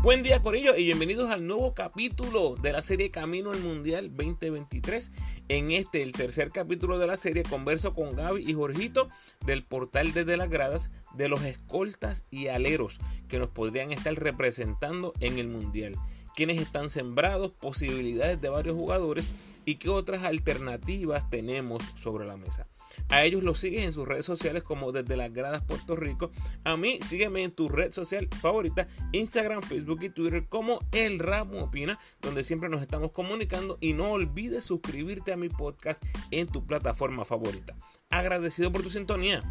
[0.00, 5.10] Buen día Corillo y bienvenidos al nuevo capítulo de la serie Camino al Mundial 2023.
[5.48, 9.08] En este, el tercer capítulo de la serie, converso con Gaby y Jorgito
[9.44, 15.14] del portal Desde las Gradas de los escoltas y aleros que nos podrían estar representando
[15.18, 15.96] en el Mundial.
[16.36, 19.30] Quienes están sembrados, posibilidades de varios jugadores
[19.68, 22.66] y qué otras alternativas tenemos sobre la mesa.
[23.10, 26.30] A ellos los sigues en sus redes sociales como desde las gradas Puerto Rico.
[26.64, 31.64] A mí sígueme en tu red social favorita, Instagram, Facebook y Twitter como El Ramo
[31.64, 36.64] Opina, donde siempre nos estamos comunicando y no olvides suscribirte a mi podcast en tu
[36.64, 37.76] plataforma favorita.
[38.08, 39.42] Agradecido por tu sintonía.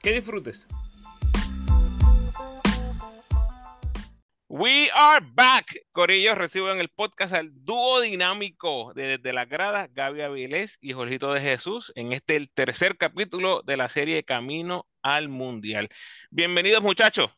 [0.00, 0.68] Que disfrutes.
[4.48, 5.76] We are back.
[5.90, 10.92] Corillo, recibo en el podcast al dúo dinámico de Desde la Grada, Gaby Avilés y
[10.92, 15.88] Jorgito de Jesús, en este el tercer capítulo de la serie Camino al Mundial.
[16.30, 17.36] Bienvenidos, muchachos.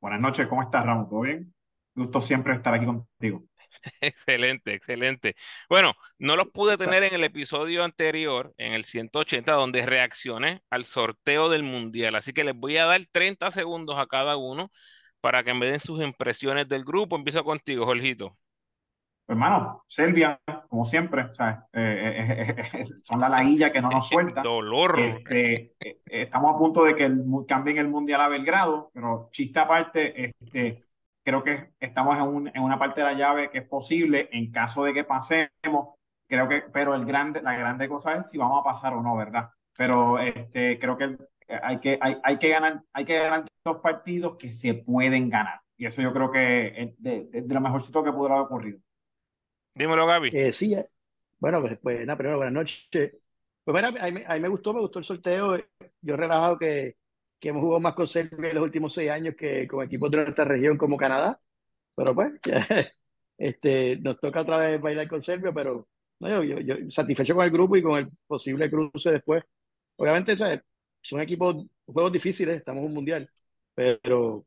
[0.00, 1.10] Buenas noches, ¿cómo estás, Ramón?
[1.10, 1.54] ¿Todo bien?
[1.94, 3.44] Gusto siempre estar aquí contigo.
[4.00, 5.36] excelente, excelente.
[5.68, 10.86] Bueno, no los pude tener en el episodio anterior, en el 180, donde reaccioné al
[10.86, 14.70] sorteo del Mundial, así que les voy a dar 30 segundos a cada uno
[15.20, 17.16] para que me den sus impresiones del grupo.
[17.16, 18.36] Empiezo contigo, Jorgito.
[19.30, 24.40] Hermano, Serbia, como siempre, eh, eh, eh, son la laguilla que no nos suelta.
[24.40, 24.98] Dolor.
[24.98, 25.74] Este,
[26.06, 27.14] estamos a punto de que
[27.46, 30.86] cambien el Mundial a Belgrado, pero chiste aparte, este,
[31.22, 34.50] creo que estamos en, un, en, una parte de la llave que es posible en
[34.50, 35.96] caso de que pasemos.
[36.26, 39.14] Creo que, pero el grande, la grande cosa es si vamos a pasar o no,
[39.14, 39.50] ¿verdad?
[39.76, 41.18] Pero este, creo que
[41.62, 45.60] hay que, hay, hay, que ganar, hay que ganar dos partidos que se pueden ganar.
[45.76, 48.78] Y eso yo creo que es de, de, lo mejorcito que pudo haber ocurrido.
[49.74, 50.30] Dímelo, Gaby.
[50.32, 50.88] Eh, sí, eh.
[51.38, 52.88] bueno, pues, pues nada, primero buenas noches.
[52.92, 55.56] Pues bueno, a mí, a mí, me gustó, me gustó el sorteo.
[56.00, 56.96] Yo he relajado que,
[57.38, 60.24] que hemos jugado más con Serbia en los últimos seis años que con equipos de
[60.24, 61.40] nuestra región como Canadá.
[61.94, 62.32] Pero pues,
[63.38, 65.88] este, nos toca otra vez bailar con Serbia, pero
[66.20, 69.44] no, yo, yo, yo satisfecho con el grupo y con el posible cruce después.
[69.96, 70.62] Obviamente, ¿sabes?
[71.02, 73.30] son equipos, juegos difíciles, estamos en un mundial,
[73.78, 74.44] pero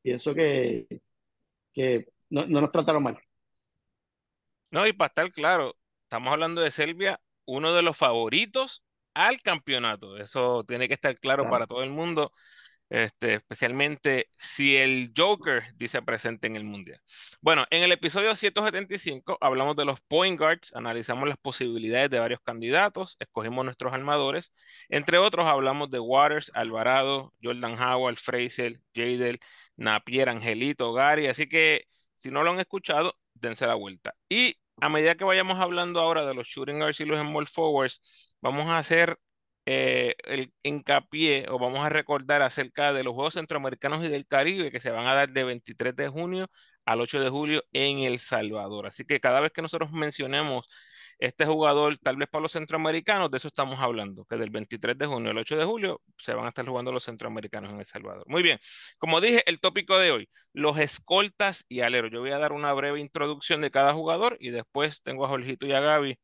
[0.00, 0.86] pienso que,
[1.74, 3.20] que no, no nos trataron mal.
[4.70, 8.82] No, y para estar claro, estamos hablando de Serbia, uno de los favoritos
[9.12, 10.16] al campeonato.
[10.16, 11.50] Eso tiene que estar claro, claro.
[11.50, 12.32] para todo el mundo.
[12.92, 17.00] Este, especialmente si el Joker dice presente en el Mundial.
[17.40, 22.40] Bueno, en el episodio 175 hablamos de los point guards, analizamos las posibilidades de varios
[22.40, 24.52] candidatos, escogimos nuestros armadores,
[24.90, 29.40] entre otros hablamos de Waters, Alvarado, Jordan Howard, Fraser, Jadel,
[29.76, 34.14] Napier, Angelito, Gary, así que si no lo han escuchado, dense la vuelta.
[34.28, 38.02] Y a medida que vayamos hablando ahora de los shooting guards y los small forwards,
[38.42, 39.16] vamos a hacer
[39.66, 44.70] eh, el hincapié o vamos a recordar acerca de los Juegos Centroamericanos y del Caribe
[44.72, 46.48] que se van a dar de 23 de junio
[46.84, 48.86] al 8 de julio en El Salvador.
[48.86, 50.68] Así que cada vez que nosotros mencionemos
[51.18, 55.06] este jugador, tal vez para los centroamericanos, de eso estamos hablando, que del 23 de
[55.06, 58.24] junio al 8 de julio se van a estar jugando los centroamericanos en El Salvador.
[58.26, 58.58] Muy bien,
[58.98, 62.10] como dije, el tópico de hoy, los escoltas y aleros.
[62.10, 65.66] Yo voy a dar una breve introducción de cada jugador y después tengo a Jorgito
[65.66, 66.18] y a Gaby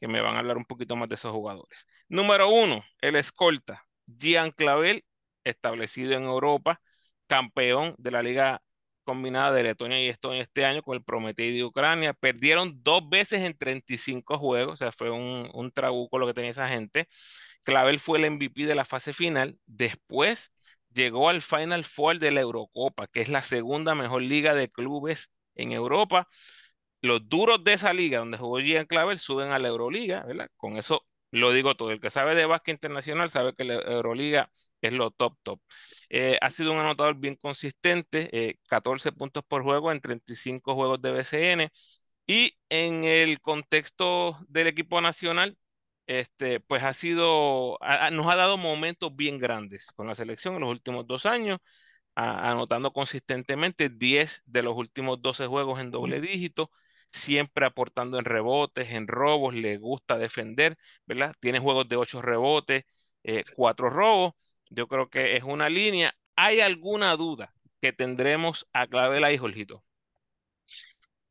[0.00, 1.86] que me van a hablar un poquito más de esos jugadores.
[2.08, 3.86] Número uno, el escolta,
[4.18, 5.04] Gian Clavel,
[5.44, 6.80] establecido en Europa,
[7.26, 8.62] campeón de la Liga
[9.02, 12.12] Combinada de Letonia y Estonia este año con el Prometei de Ucrania.
[12.14, 16.50] Perdieron dos veces en 35 juegos, o sea, fue un, un trabuco lo que tenía
[16.50, 17.08] esa gente.
[17.64, 19.58] Clavel fue el MVP de la fase final.
[19.66, 20.52] Después
[20.92, 25.30] llegó al Final Four de la Eurocopa, que es la segunda mejor liga de clubes
[25.54, 26.28] en Europa
[27.02, 30.50] los duros de esa liga donde jugó Gian Clavel suben a la Euroliga, ¿verdad?
[30.56, 31.90] Con eso lo digo todo.
[31.90, 34.50] El que sabe de básquet internacional sabe que la Euroliga
[34.80, 35.60] es lo top, top.
[36.08, 41.00] Eh, ha sido un anotador bien consistente, eh, 14 puntos por juego en 35 juegos
[41.02, 41.70] de BCN.
[42.26, 45.58] Y en el contexto del equipo nacional,
[46.06, 47.78] este, pues ha sido,
[48.12, 51.58] nos ha dado momentos bien grandes con la selección en los últimos dos años,
[52.14, 56.70] a, anotando consistentemente 10 de los últimos 12 juegos en doble dígito
[57.12, 60.76] siempre aportando en rebotes, en robos, le gusta defender,
[61.06, 61.34] ¿verdad?
[61.40, 62.84] Tiene juegos de ocho rebotes,
[63.24, 64.32] eh, cuatro robos.
[64.70, 66.14] Yo creo que es una línea.
[66.36, 69.84] ¿Hay alguna duda que tendremos a Clavela y Jorgito?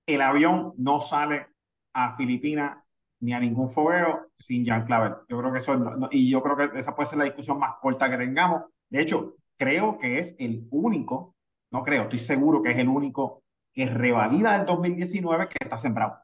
[0.05, 1.47] El avión no sale
[1.93, 2.77] a Filipinas
[3.21, 5.13] ni a ningún fogueo sin Jean Clavel.
[5.27, 7.73] Yo creo que eso, no, y yo creo que esa puede ser la discusión más
[7.81, 8.63] corta que tengamos.
[8.89, 11.35] De hecho, creo que es el único,
[11.71, 13.43] no creo, estoy seguro que es el único
[13.74, 16.19] que revalida el 2019 que está sembrado.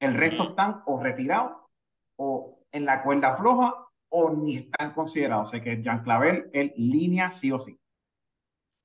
[0.00, 1.52] El resto están o retirados
[2.16, 3.74] o en la cuerda floja
[4.08, 5.52] o ni están considerados.
[5.54, 7.78] O que Jean Clavel, él línea sí o sí.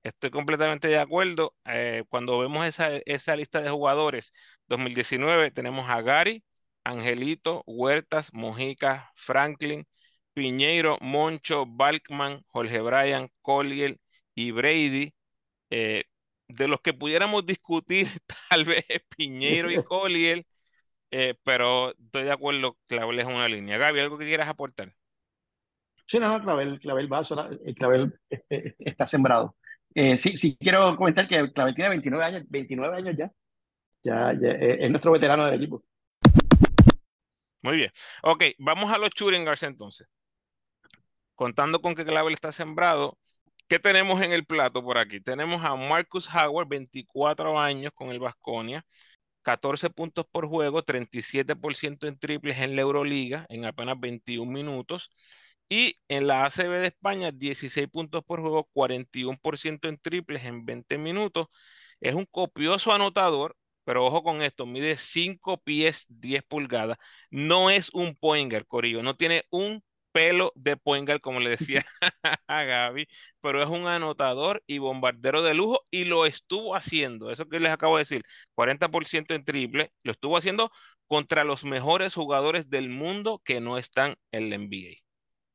[0.03, 1.55] estoy completamente de acuerdo.
[1.65, 4.31] Eh, cuando vemos esa, esa lista de jugadores
[4.67, 6.43] 2019, tenemos a Gary,
[6.83, 9.85] Angelito, Huertas, Mojica, Franklin,
[10.33, 13.97] Piñeiro, Moncho, Balkman, Jorge Bryan, Collier
[14.35, 15.13] y Brady.
[15.69, 16.05] Eh,
[16.47, 18.07] de los que pudiéramos discutir,
[18.49, 20.45] tal vez Piñeiro y Collier,
[21.11, 23.77] eh, pero estoy de acuerdo, Clavel es una línea.
[23.77, 24.93] Gaby, ¿algo que quieras aportar?
[26.07, 27.23] Sí, no, Clavel, Clavel va,
[27.65, 29.55] el Clavel este, está sembrado.
[29.93, 33.31] Eh, sí, sí, quiero comentar que Clavel tiene 29 años, 29 años ya.
[34.03, 35.83] Ya, ya es nuestro veterano del equipo.
[37.63, 37.91] Muy bien.
[38.21, 40.07] Ok, vamos a los Churingars entonces.
[41.33, 43.17] Contando con que Clavel está sembrado,
[43.67, 45.19] ¿qué tenemos en el plato por aquí?
[45.21, 48.85] Tenemos a Marcus Howard, 24 años con el Vasconia,
[49.43, 55.11] 14 puntos por juego, 37% en triples en la Euroliga en apenas 21 minutos.
[55.69, 60.97] Y en la ACB de España, 16 puntos por juego, 41% en triples en 20
[60.97, 61.47] minutos.
[61.99, 66.97] Es un copioso anotador, pero ojo con esto, mide 5 pies 10 pulgadas.
[67.31, 69.83] No es un pointer, Corillo, no tiene un
[70.15, 71.83] pelo de pointer, como le decía
[72.47, 73.05] a Gaby,
[73.41, 77.31] pero es un anotador y bombardero de lujo y lo estuvo haciendo.
[77.31, 78.21] Eso que les acabo de decir,
[78.55, 80.71] 40% en triple, lo estuvo haciendo
[81.07, 85.03] contra los mejores jugadores del mundo que no están en la NBA.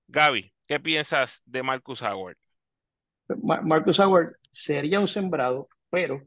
[0.08, 2.36] Gaby, ¿qué piensas de Marcus Howard?
[3.42, 6.22] Marcus Howard sería un sembrado, pero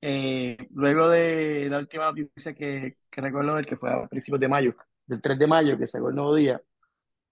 [0.00, 4.46] eh, luego de la última noticia que, que recuerdo del que fue a principios de
[4.46, 4.76] mayo,
[5.06, 6.62] del 3 de mayo, que salió el nuevo día,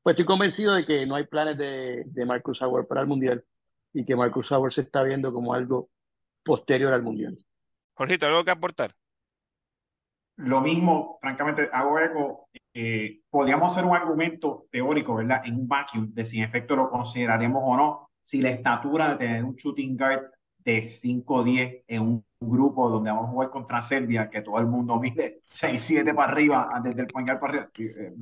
[0.04, 3.42] pues estoy convencido de que no hay planes de, de Marcus Howard para el Mundial
[3.94, 5.88] y que Marcus Howard se está viendo como algo
[6.44, 7.38] posterior al Mundial.
[7.94, 8.94] Jorgito, ¿algo que aportar?
[10.36, 12.48] Lo mismo, francamente, hago eco.
[12.74, 15.40] Eh, podríamos hacer un argumento teórico, ¿verdad?
[15.46, 19.16] En un vacuum de si en efecto lo consideraremos o no, si la estatura de
[19.16, 24.28] tener un shooting guard de 5-10 en un grupo donde vamos a jugar contra Serbia,
[24.28, 28.12] que todo el mundo mide 6-7 para arriba, desde el point para arriba, eh,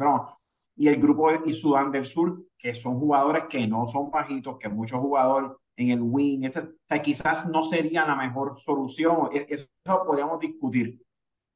[0.77, 4.69] y el grupo y Sudán del Sur, que son jugadores que no son bajitos, que
[4.69, 6.71] muchos jugadores en el wing, etc.
[7.03, 9.69] quizás no sería la mejor solución, e, eso
[10.07, 11.01] podríamos discutir.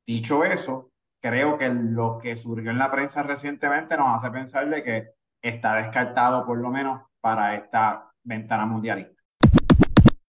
[0.07, 0.91] Dicho eso,
[1.21, 5.09] creo que lo que surgió en la prensa recientemente nos hace pensar de que
[5.43, 9.17] está descartado por lo menos para esta ventana mundialista.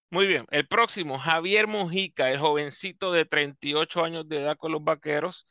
[0.10, 4.84] Muy bien, el próximo, Javier Mojica, el jovencito de 38 años de edad con los
[4.84, 5.46] vaqueros.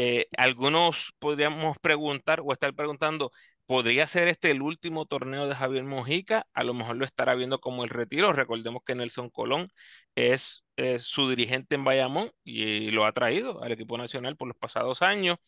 [0.00, 3.32] Eh, algunos podríamos preguntar o estar preguntando,
[3.66, 6.46] ¿podría ser este el último torneo de Javier Mojica?
[6.54, 8.32] A lo mejor lo estará viendo como el retiro.
[8.32, 9.72] Recordemos que Nelson Colón
[10.14, 10.64] es
[11.00, 15.38] su dirigente en Bayamón y, lo ha traído al equipo nacional por los pasados años.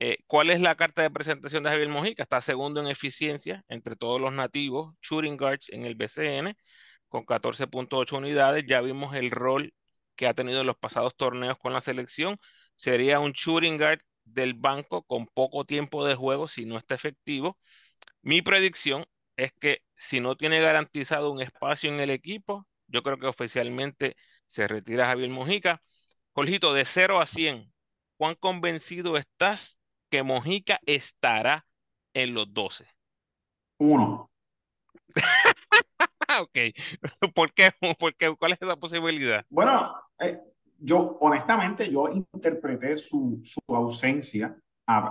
[0.00, 2.22] Eh, ¿Cuál es la carta de presentación de Javier Mojica?
[2.24, 6.56] Está segundo en eficiencia entre todos los nativos, shooting guards en el BCN
[7.08, 8.64] con 14.8 unidades.
[8.66, 9.72] Ya vimos el rol
[10.16, 12.38] que ha tenido en los pasados torneos con la selección.
[12.76, 17.58] Sería un shooting guard del banco con poco tiempo de juego si no está efectivo.
[18.22, 19.04] Mi predicción
[19.36, 24.16] es que si no tiene garantizado un espacio en el equipo, yo creo que oficialmente
[24.46, 25.80] se retira Javier Mojica.
[26.32, 27.72] Jorgito, de 0 a 100,
[28.16, 29.78] ¿cuán convencido estás
[30.10, 31.66] que Mojica estará
[32.12, 32.86] en los 12?
[33.78, 34.30] Uno.
[36.40, 36.58] ok.
[37.34, 37.70] ¿Por qué?
[37.98, 38.34] ¿Por qué?
[38.36, 39.44] ¿Cuál es esa posibilidad?
[39.48, 40.38] Bueno, eh,
[40.78, 44.56] yo honestamente yo interpreté su, su ausencia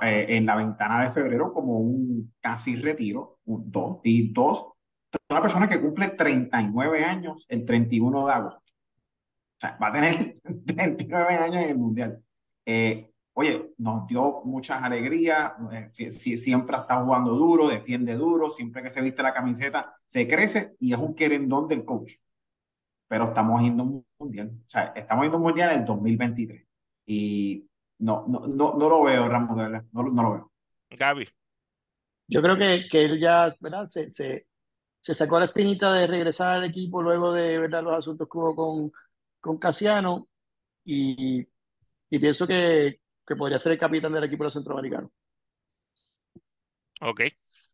[0.01, 4.67] eh, en la ventana de febrero como un casi retiro, dos, y dos,
[5.29, 8.59] una persona que cumple 39 años el 31 de agosto.
[8.59, 12.23] O sea, va a tener 39 años en el Mundial.
[12.65, 18.91] Eh, oye, nos dio muchas alegrías, eh, siempre está jugando duro, defiende duro, siempre que
[18.91, 22.13] se viste la camiseta se crece y es un querendón del coach.
[23.13, 26.65] Pero estamos yendo un mundial, o sea, estamos yendo un mundial en el 2023
[27.05, 27.63] y
[27.99, 30.51] no, no, no, no lo veo, Ramón, no, no lo veo.
[30.89, 31.29] Gaby.
[32.27, 33.87] Yo creo que, que él ya, ¿verdad?
[33.91, 34.47] Se, se,
[34.99, 37.83] se, sacó la espinita de regresar al equipo luego de, ¿verdad?
[37.83, 38.91] Los asuntos que hubo con,
[39.39, 40.27] con Casiano
[40.83, 41.47] y,
[42.09, 45.11] y pienso que, que podría ser el capitán del equipo centroamericano.
[46.99, 47.21] Ok.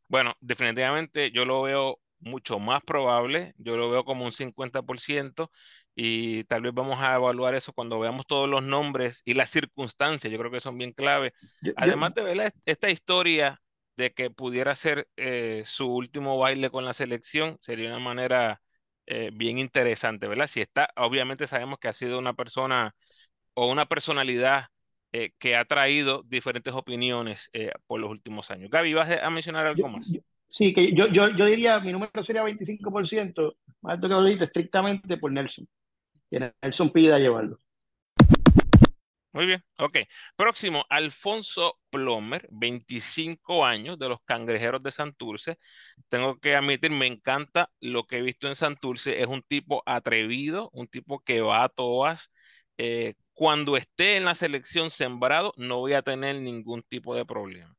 [0.10, 5.52] Bueno, definitivamente yo lo veo mucho más probable, yo lo veo como un 50%
[5.96, 10.32] y tal vez vamos a evaluar eso cuando veamos todos los nombres y las circunstancias,
[10.32, 11.34] yo creo que son bien clave.
[11.76, 13.62] Además de ver esta historia
[13.98, 18.62] de que pudiera ser eh, su último baile con la selección, sería una manera
[19.06, 20.48] eh, bien interesante, ¿verdad?
[20.48, 22.96] Si está, obviamente sabemos que ha sido una persona
[23.54, 24.68] o una personalidad
[25.12, 28.70] eh, que ha traído diferentes opiniones eh, por los últimos años.
[28.70, 30.20] Gaby, ¿vas a mencionar algo más?
[30.50, 35.18] Sí, que yo, yo, yo diría, mi número sería 25%, más alto que ahorita, estrictamente
[35.18, 35.68] por Nelson.
[36.30, 37.60] Que Nelson pida llevarlo.
[39.32, 40.00] Muy bien, ok.
[40.36, 45.60] Próximo, Alfonso Plomer, 25 años, de los Cangrejeros de Santurce.
[46.10, 49.22] Tengo que admitir, me encanta lo que he visto en Santurce.
[49.22, 52.32] Es un tipo atrevido, un tipo que va a todas.
[52.80, 57.79] Eh, cuando esté en la selección sembrado, no voy a tener ningún tipo de problema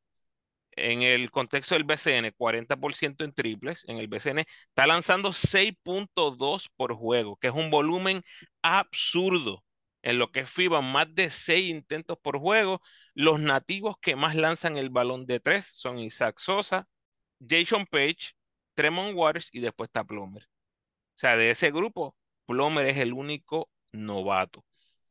[0.73, 6.93] en el contexto del BCN, 40% en triples, en el BCN está lanzando 6.2 por
[6.95, 8.23] juego, que es un volumen
[8.61, 9.63] absurdo.
[10.03, 12.81] En lo que es FIBA, más de 6 intentos por juego.
[13.13, 16.87] Los nativos que más lanzan el balón de 3 son Isaac Sosa,
[17.47, 18.33] Jason Page,
[18.73, 20.43] Tremont Waters y después está Plomer.
[20.43, 20.47] O
[21.15, 22.15] sea, de ese grupo,
[22.47, 24.65] Plomer es el único novato.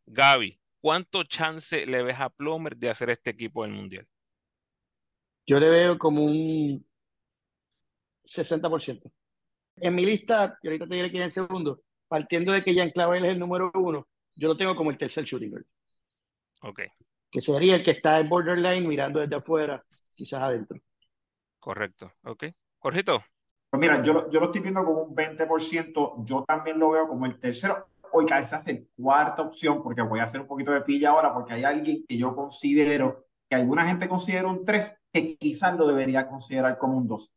[0.06, 4.08] Gaby, ¿cuánto chance le ves a Plomer de hacer este equipo del Mundial?
[5.50, 6.86] Yo le veo como un
[8.24, 9.10] 60%.
[9.78, 12.90] En mi lista, y ahorita te diré quién es el segundo, partiendo de que Jan
[12.90, 15.64] Clavel es el número uno, yo lo tengo como el tercer shooting guard.
[16.62, 16.82] Ok.
[17.28, 20.78] Que sería el que está en borderline mirando desde afuera, quizás adentro.
[21.58, 22.12] Correcto.
[22.22, 22.44] Ok.
[22.78, 23.20] Correcto.
[23.70, 27.26] Pues mira, yo, yo lo estoy viendo como un 20%, yo también lo veo como
[27.26, 27.88] el tercero.
[28.12, 31.54] Hoy quizás el cuarta opción, porque voy a hacer un poquito de pilla ahora, porque
[31.54, 36.28] hay alguien que yo considero, que alguna gente considera un 3, que quizás lo debería
[36.28, 37.30] considerar como un 2.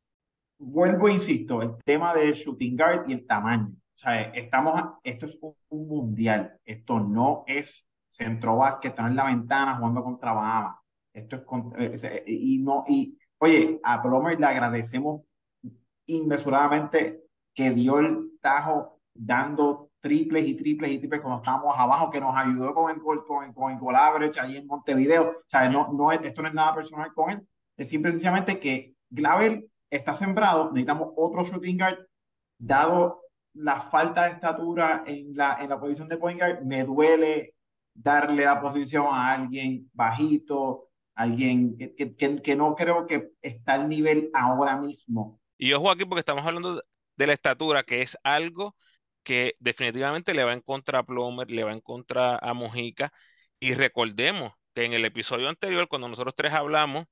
[0.59, 3.67] Vuelvo, insisto, el tema del shooting guard y el tamaño.
[3.67, 9.25] O sea, estamos, esto es un, mundial, esto no es centro básquet, está en la
[9.25, 10.77] ventana jugando contra Bahamas.
[11.13, 11.43] Esto
[11.77, 15.21] es, eh, y no, y oye, a Plomer le agradecemos
[16.07, 22.19] inmesuradamente que dio el tajo dando triples y triples y triples cuando estábamos abajo, que
[22.19, 25.29] nos ayudó con el, con, con el Colabrech ahí en Montevideo.
[25.29, 28.95] O sea, no, no, esto no es nada personal con él, es simple sencillamente que
[29.09, 31.99] Glavel está sembrado, necesitamos otro shooting guard,
[32.57, 33.21] dado
[33.53, 37.55] la falta de estatura en la, en la posición de point guard, me duele
[37.93, 43.87] darle la posición a alguien bajito, alguien que, que, que no creo que está al
[43.87, 45.39] nivel ahora mismo.
[45.57, 46.81] Y ojo aquí porque estamos hablando
[47.15, 48.75] de la estatura, que es algo
[49.23, 53.13] que definitivamente le va en contra a Plomer, le va en contra a Mojica.
[53.59, 57.05] Y recordemos que en el episodio anterior, cuando nosotros tres hablamos,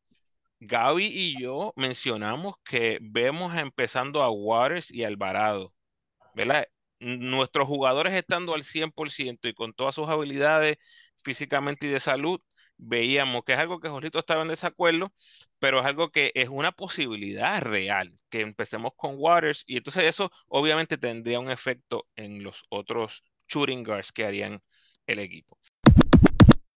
[0.63, 5.73] Gaby y yo mencionamos que vemos empezando a Waters y Alvarado,
[6.35, 6.67] ¿verdad?
[6.99, 10.77] Nuestros jugadores estando al 100% y con todas sus habilidades
[11.23, 12.39] físicamente y de salud,
[12.77, 15.11] veíamos que es algo que Jorito estaba en desacuerdo,
[15.57, 20.31] pero es algo que es una posibilidad real, que empecemos con Waters y entonces eso
[20.47, 24.61] obviamente tendría un efecto en los otros shooting guards que harían
[25.07, 25.57] el equipo.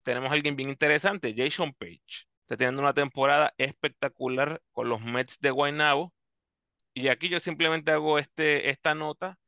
[0.04, 5.40] Tenemos a alguien bien interesante, Jason Page está teniendo una temporada espectacular con los Mets
[5.40, 6.14] de Guaynabo.
[6.94, 9.40] Y aquí yo simplemente hago este, esta nota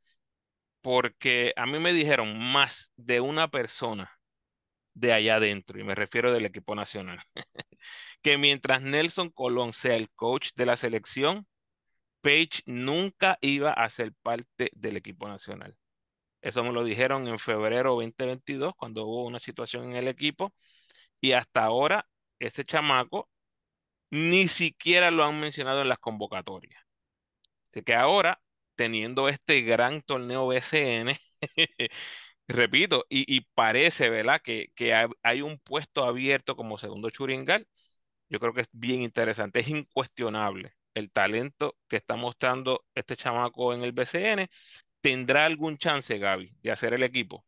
[0.80, 4.10] porque a mí me dijeron más de una persona
[4.94, 7.18] de allá adentro, y me refiero del equipo nacional,
[8.22, 11.46] que mientras Nelson Colón sea el coach de la selección,
[12.22, 15.76] Page nunca iba a ser parte del equipo nacional.
[16.40, 20.54] Eso me lo dijeron en febrero 2022, cuando hubo una situación en el equipo,
[21.20, 22.06] y hasta ahora
[22.38, 23.28] este chamaco
[24.10, 26.80] ni siquiera lo han mencionado en las convocatorias.
[27.70, 28.40] Así que ahora,
[28.76, 31.18] teniendo este gran torneo BCN,
[32.48, 34.40] repito, y, parece, ¿verdad?
[34.42, 37.66] Que, que hay, un puesto abierto como segundo Churingal.
[38.28, 43.74] Yo creo que es bien interesante, es incuestionable el talento que está mostrando este chamaco
[43.74, 44.48] en el BCN.
[45.00, 47.44] ¿Tendrá algún chance, Gaby, de hacer el equipo?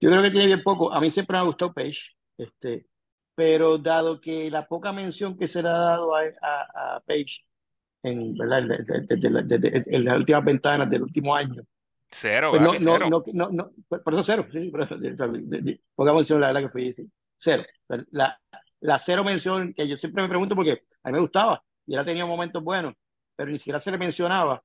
[0.00, 0.92] Yo creo que tiene bien poco.
[0.92, 2.00] A mí siempre me ha gustado Page.
[2.36, 2.86] Este,
[3.34, 7.44] pero dado que la poca mención que se le ha dado a, a, Page
[8.02, 8.64] en, ¿verdad?
[8.88, 11.62] en las últimas ventanas del último año.
[12.14, 14.96] Cero, pues no, no, no, no, no, por eso cero, sí, por eso,
[15.94, 17.64] poca mención, la verdad que fue sí, cero.
[18.10, 18.38] La,
[18.80, 22.04] la cero mención que yo siempre me pregunto porque a mí me gustaba y él
[22.04, 22.94] tenía momentos buenos,
[23.34, 24.62] pero ni siquiera se le mencionaba.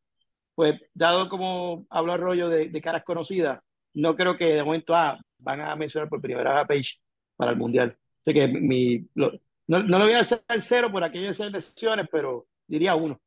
[0.55, 3.59] Pues dado como hablo Arroyo de, de caras conocidas,
[3.93, 7.00] no creo que de momento ah, van a mencionar por primera vez a Page
[7.38, 7.97] para el Mundial
[8.34, 9.31] que mi, no,
[9.67, 13.19] no lo voy a hacer cero por aquellas lesiones, pero diría uno.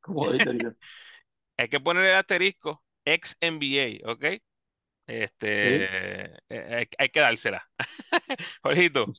[0.00, 0.22] Como
[1.56, 4.24] Hay que poner el asterisco ex NBA, ¿ok?
[5.06, 5.86] Este,
[6.48, 7.68] eh, hay, que dársela.
[8.62, 9.12] Jorgito.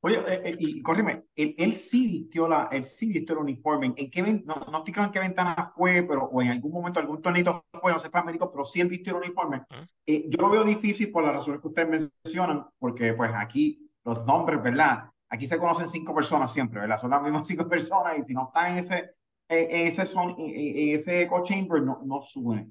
[0.00, 3.92] Oye, eh, eh, y córreme, él, sí vistió la, él sí vistió el uniforme.
[3.94, 7.00] ¿En qué, no, no estoy claro en qué ventana fue, pero o en algún momento
[7.00, 9.62] algún tonito fue, no sé, fue Américo, pero sí él vistió el uniforme.
[10.06, 14.62] yo lo veo difícil por las razones que ustedes mencionan, porque pues aquí los nombres,
[14.62, 15.10] ¿verdad?
[15.28, 17.00] Aquí se conocen cinco personas siempre, ¿verdad?
[17.00, 19.10] Son las mismas cinco personas y si no están en ese,
[19.48, 22.70] en ese, son, en ese echo chamber no, no suene.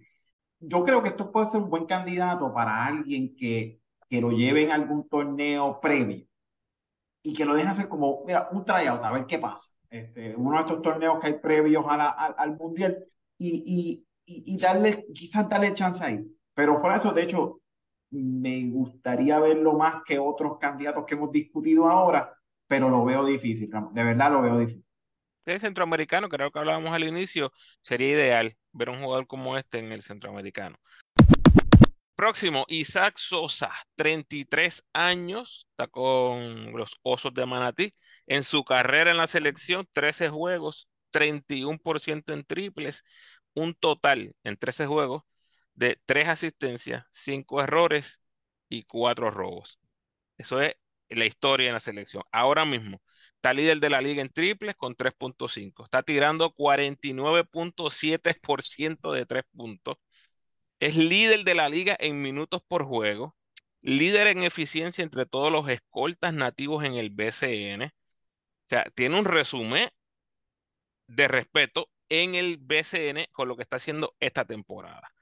[0.59, 4.63] Yo creo que esto puede ser un buen candidato para alguien que, que lo lleve
[4.63, 6.25] en algún torneo previo
[7.21, 9.69] y que lo deje hacer como, mira, un tryout, a ver qué pasa.
[9.89, 12.97] Este, uno de estos torneos que hay previos a la, al Mundial
[13.37, 16.23] y, y, y, darle, quizás darle chance ahí.
[16.53, 17.61] Pero fuera eso, de hecho,
[18.15, 22.36] me gustaría verlo más que otros candidatos que hemos discutido ahora,
[22.67, 24.86] pero lo veo difícil, de verdad lo veo difícil.
[25.45, 29.91] El centroamericano, creo que hablábamos al inicio, sería ideal ver un jugador como este en
[29.91, 30.77] el centroamericano.
[32.15, 37.93] Próximo, Isaac Sosa, 33 años, está con los Osos de Manatí.
[38.25, 43.03] En su carrera en la selección, 13 juegos, 31% en triples,
[43.53, 45.24] un total en 13 juegos
[45.75, 48.22] de 3 asistencias, 5 errores
[48.70, 49.79] y 4 robos.
[50.38, 50.75] Eso es
[51.10, 52.24] la historia en la selección.
[52.32, 53.01] Ahora mismo
[53.36, 55.86] está líder de la liga en triples con 3.5.
[55.86, 59.98] Está tirando 49.7% de 3 puntos.
[60.79, 63.36] Es líder de la liga en minutos por juego.
[63.82, 67.86] Líder en eficiencia entre todos los escoltas nativos en el BCN.
[67.86, 67.91] O
[68.67, 69.89] sea, tiene un resumen
[71.08, 75.14] de respeto en el BCN con lo que está haciendo esta temporada.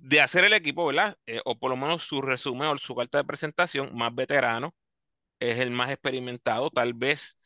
[0.00, 1.16] De hacer el equipo, ¿verdad?
[1.26, 4.74] Eh, o por lo menos su resumen o su carta de presentación más veterano,
[5.40, 7.38] es el más experimentado, tal vez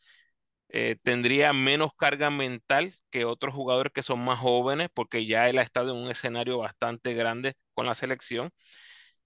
[0.71, 5.59] eh, tendría menos carga mental que otros jugadores que son más jóvenes, porque ya él
[5.59, 8.51] ha estado en un escenario bastante grande con la selección.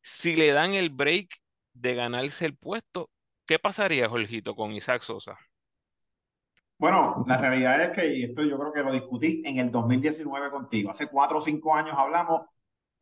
[0.02, 1.28] Si le dan el break
[1.74, 3.10] de ganarse el puesto,
[3.46, 5.38] ¿qué pasaría, Jorgito, con Isaac Sosa?
[6.78, 10.50] Bueno, la realidad es que, y esto yo creo que lo discutí en el 2019
[10.50, 12.42] contigo, hace cuatro o cinco años hablamos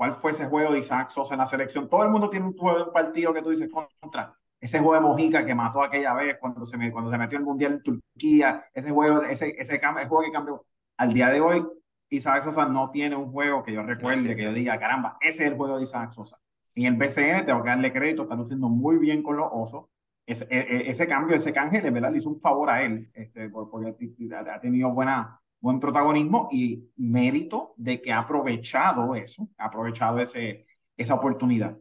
[0.00, 1.86] cuál fue ese juego de Isaac Sosa en la selección.
[1.86, 3.68] Todo el mundo tiene un juego de un partido que tú dices
[4.00, 4.34] contra.
[4.58, 7.42] Ese juego de Mojica que mató aquella vez cuando se, me, cuando se metió en
[7.42, 10.64] el Mundial en Turquía, ese juego, ese, ese, juego que cambió.
[10.96, 11.68] Al día de hoy,
[12.08, 15.50] Isaac Sosa no tiene un juego que yo recuerde, que yo diga, caramba, ese es
[15.50, 16.38] el juego de Isaac Sosa.
[16.74, 19.84] En el BCN tengo que darle crédito, está luciendo muy bien con los osos
[20.30, 23.10] ese, e, e, ese cambio, ese canje, de verdad le hizo un favor a él,
[23.14, 23.94] este, porque
[24.34, 30.66] ha tenido buena, buen protagonismo y mérito de que ha aprovechado eso, ha aprovechado ese,
[30.96, 31.76] esa oportunidad.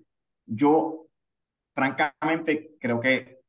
[0.46, 1.08] Yo,
[1.74, 3.40] francamente, creo que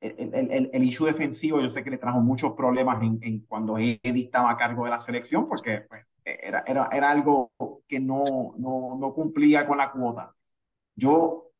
[0.00, 3.78] el, el, el, issue defensivo, yo sé que le trajo muchos problemas en, en cuando
[3.78, 7.52] Eddie estaba a cargo de la selección, porque pues, era, era, era algo
[7.86, 10.34] que no, no, no cumplía con la cuota.
[10.94, 11.52] Yo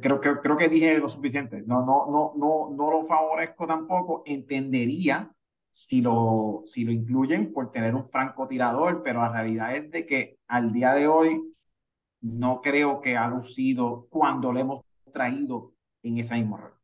[0.00, 1.62] creo, que, creo que dije lo suficiente.
[1.66, 4.22] No, no, no, no, no lo favorezco tampoco.
[4.26, 5.30] Entendería
[5.72, 10.38] si lo, si lo incluyen por tener un francotirador, pero la realidad es de que
[10.46, 11.42] al día de hoy
[12.20, 16.78] no creo que ha lucido cuando le hemos traído en esa misma.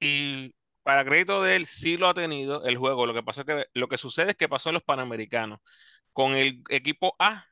[0.00, 3.06] Y para crédito de él, sí lo ha tenido el juego.
[3.06, 5.60] Lo que pasa es que lo que sucede es que pasó en los Panamericanos.
[6.12, 7.44] Con el equipo A,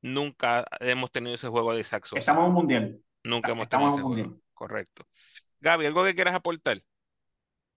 [0.00, 2.16] nunca hemos tenido ese juego de Saxo.
[2.16, 3.00] Estamos en un mundial.
[3.24, 5.06] Nunca hemos tenido ese Correcto.
[5.58, 6.82] Gaby, ¿algo que quieras aportar?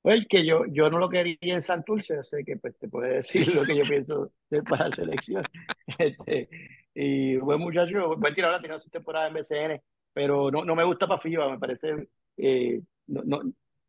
[0.02, 3.54] Pues que yo, yo no lo quería en Santurce, sé que pues, te puede decir
[3.54, 5.44] lo que yo pienso de para la selección.
[5.98, 6.50] Este,
[6.94, 9.82] y buen muchacho, buen tirador, tenido su temporada en BCN,
[10.14, 12.08] pero no, no me gusta para FIBA, me parece,
[12.38, 13.42] eh, no, no,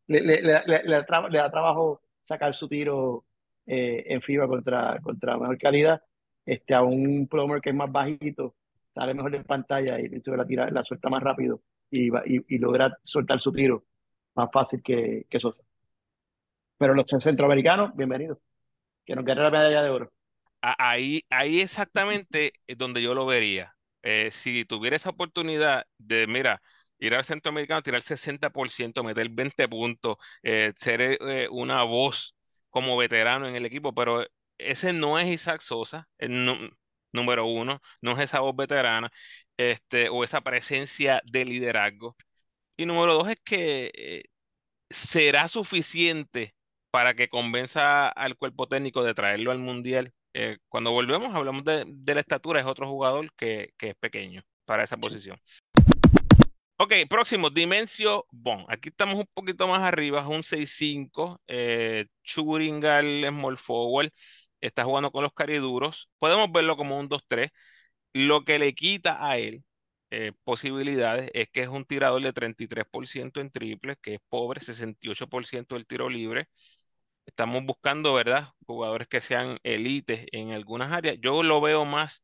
[0.07, 3.25] le, le, le, da trabajo sacar su tiro
[3.65, 6.01] eh, en FIBA contra, contra mejor calidad,
[6.45, 8.55] este, a un plomer que es más bajito,
[8.93, 12.97] sale mejor en pantalla y la, tira, la suelta más rápido y, y, y, logra
[13.03, 13.85] soltar su tiro
[14.35, 15.61] más fácil que, que Sosa.
[16.81, 18.39] Pero los centroamericanos, bienvenidos.
[19.05, 20.11] Que nos la medalla de oro.
[20.61, 23.75] Ahí, ahí exactamente es donde yo lo vería.
[24.01, 26.59] Eh, si tuviera esa oportunidad de, mira,
[26.97, 32.35] ir al centroamericano, tirar el 60%, meter 20 puntos, eh, ser eh, una voz
[32.71, 34.25] como veterano en el equipo, pero
[34.57, 36.57] ese no es Isaac Sosa, no,
[37.11, 39.11] número uno, no es esa voz veterana
[39.55, 42.15] este, o esa presencia de liderazgo.
[42.75, 44.23] Y número dos es que
[44.89, 46.55] será suficiente
[46.91, 50.13] para que convenza al cuerpo técnico de traerlo al mundial.
[50.33, 54.97] Eh, cuando volvemos, hablamos de, la estatura, es otro jugador que, es pequeño para esa
[54.97, 55.39] posición.
[56.77, 58.65] Ok, próximo, Dimensio Bon.
[58.67, 61.39] Aquí estamos un poquito más arriba, es un 6-5.
[61.47, 64.11] Eh, Churingal Small Forward
[64.59, 66.09] está jugando con los cariduros.
[66.19, 67.51] Podemos verlo como un 2-3.
[68.13, 69.63] Lo que le quita a él
[70.11, 75.75] eh, posibilidades es que es un tirador de 33% en triples, que es pobre, 68%
[75.75, 76.49] del tiro libre.
[77.25, 78.49] Estamos buscando, ¿verdad?
[78.65, 81.17] Jugadores que sean élites en algunas áreas.
[81.21, 82.23] Yo lo veo más,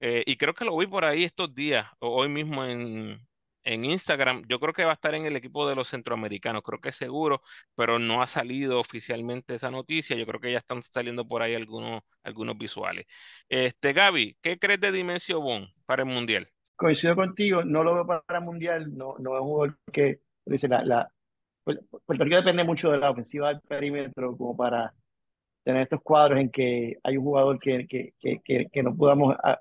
[0.00, 3.20] eh, y creo que lo vi por ahí estos días, hoy mismo en,
[3.64, 4.44] en Instagram.
[4.48, 7.42] Yo creo que va a estar en el equipo de los centroamericanos, creo que seguro,
[7.74, 10.16] pero no ha salido oficialmente esa noticia.
[10.16, 13.06] Yo creo que ya están saliendo por ahí algunos, algunos visuales.
[13.48, 16.48] Este, Gaby, ¿qué crees de Dimensio Bon para el Mundial?
[16.76, 20.66] Coincido contigo, no lo veo para el Mundial, no, no es un jugador que, dice,
[20.66, 21.12] la,
[22.06, 24.92] Puerto Rico depende mucho de la ofensiva del perímetro como para
[25.62, 29.60] tener estos cuadros en que hay un jugador que, que, que, que no podamos ah,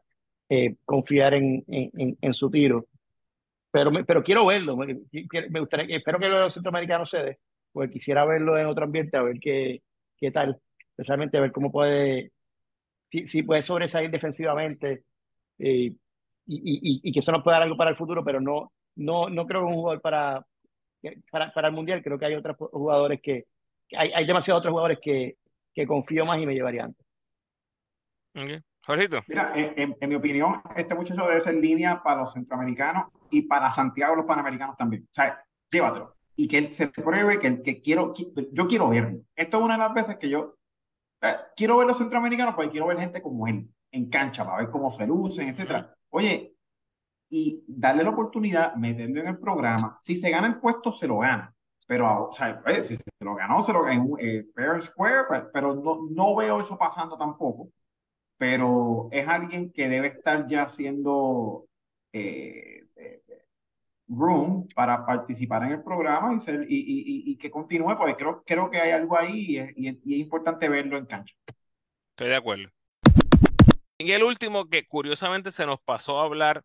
[0.49, 2.87] eh, confiar en, en, su tiro.
[3.71, 4.97] Pero, pero quiero verlo, me,
[5.59, 7.39] gustaría, espero que los centroamericanos se dé,
[7.71, 9.83] porque quisiera verlo en otro ambiente, a ver qué,
[10.17, 12.31] qué tal, especialmente a ver cómo puede,
[13.11, 15.03] si, si puede sobresalir defensivamente
[15.59, 15.93] eh,
[16.47, 19.29] y, y, y, que eso nos pueda dar algo para el futuro, pero no, no,
[19.29, 20.43] no creo que un jugador para,
[21.31, 23.45] para, para el Mundial, creo que hay otros jugadores que,
[23.97, 25.37] hay, hay demasiados otros jugadores que,
[25.73, 27.05] que confío más y me llevaría antes.
[28.35, 28.61] Okay.
[29.27, 34.15] Mira, en, mi opinión, este muchacho debe ser línea para los centroamericanos y para Santiago
[34.15, 35.03] los panamericanos también.
[35.03, 36.15] O sea, llévatelo.
[36.35, 38.13] Y que él se pruebe que, que quiero,
[38.51, 39.21] yo quiero verlo.
[39.35, 40.55] Esto es una de las veces que yo
[41.21, 44.69] eh, quiero ver los centroamericanos porque quiero ver gente como él en cancha para ver
[44.69, 45.93] cómo se lucen, etcétera.
[46.09, 46.53] Oye,
[47.29, 49.97] y darle la oportunidad, meterlo en el programa.
[50.01, 51.53] Si se gana el puesto, se lo gana.
[51.87, 55.49] Pero, o sea, si se lo ganó, se lo ganó en eh, fair square, pero,
[55.51, 57.69] pero no, no veo eso pasando tampoco
[58.39, 61.67] pero es alguien que debe estar ya haciendo
[62.13, 63.21] eh, eh,
[64.07, 68.41] room para participar en el programa y, ser, y, y, y, que continúe, porque creo,
[68.45, 71.35] creo que hay algo ahí y es, y es importante verlo en cancha.
[72.11, 72.69] Estoy de acuerdo.
[73.97, 76.63] Y el último que curiosamente se nos pasó a hablar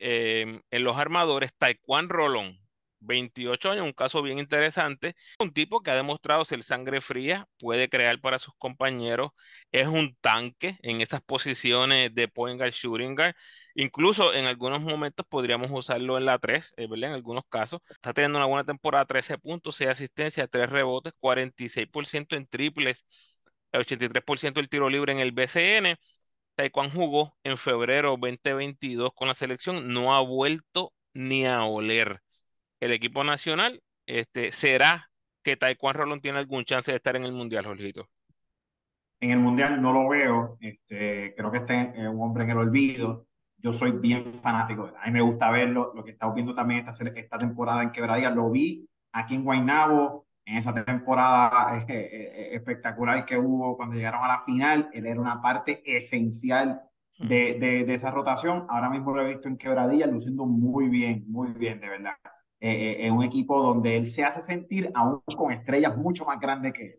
[0.00, 2.58] eh, en los armadores, Taekwondo Rolón.
[3.02, 5.14] 28 años, un caso bien interesante.
[5.38, 9.30] Un tipo que ha demostrado ser sangre fría, puede crear para sus compañeros,
[9.72, 13.34] es un tanque en esas posiciones de point guard, shooting guard.
[13.74, 17.10] Incluso en algunos momentos podríamos usarlo en la 3, eh, ¿verdad?
[17.10, 17.80] En algunos casos.
[17.88, 23.06] Está teniendo una buena temporada, 13 puntos, 6 asistencias, 3 rebotes, 46% en triples,
[23.72, 25.96] 83% del tiro libre en el BCN.
[26.54, 32.20] Taekwondo jugó en febrero 2022 con la selección, no ha vuelto ni a oler
[32.80, 35.10] el equipo nacional, este, ¿será
[35.42, 38.08] que Taekwondo Rolón tiene algún chance de estar en el Mundial, Jorgito?
[39.20, 42.58] En el Mundial no lo veo, este, creo que este es un hombre en el
[42.58, 43.26] olvido.
[43.58, 47.04] Yo soy bien fanático, a mí me gusta verlo, lo que estamos viendo también esta,
[47.04, 52.48] esta temporada en Quebradilla, lo vi aquí en Guaynabo, en esa temporada eh, eh, eh,
[52.52, 56.82] espectacular que hubo cuando llegaron a la final, él era una parte esencial
[57.18, 58.66] de, de, de, esa rotación.
[58.68, 62.14] Ahora mismo lo he visto en Quebradilla, luciendo muy bien, muy bien, de verdad.
[62.62, 66.38] Eh, eh, en un equipo donde él se hace sentir aún con estrellas mucho más
[66.38, 66.94] grandes que él.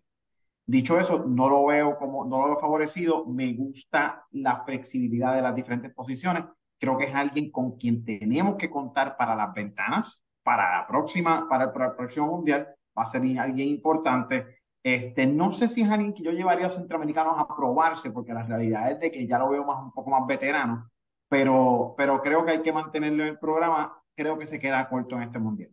[0.65, 3.25] Dicho eso, no lo veo como, no lo veo favorecido.
[3.25, 6.45] Me gusta la flexibilidad de las diferentes posiciones.
[6.79, 11.47] Creo que es alguien con quien tenemos que contar para las ventanas, para la próxima,
[11.47, 12.67] para el, próximo mundial.
[13.01, 14.59] Va a ser alguien importante.
[14.83, 18.33] Este, no sé si es alguien que yo llevaría a los centroamericanos a probarse, porque
[18.33, 20.91] la realidad es de que ya lo veo más, un poco más veterano,
[21.27, 25.15] pero, pero creo que hay que mantenerlo en el programa creo que se queda corto
[25.15, 25.71] en este mundial.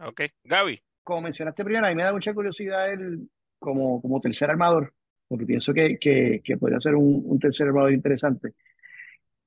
[0.00, 0.80] Ok, Gaby.
[1.02, 4.94] Como mencionaste primero, a mí me da mucha curiosidad él como, como tercer armador,
[5.28, 8.54] porque pienso que, que, que podría ser un, un, tercer armador interesante.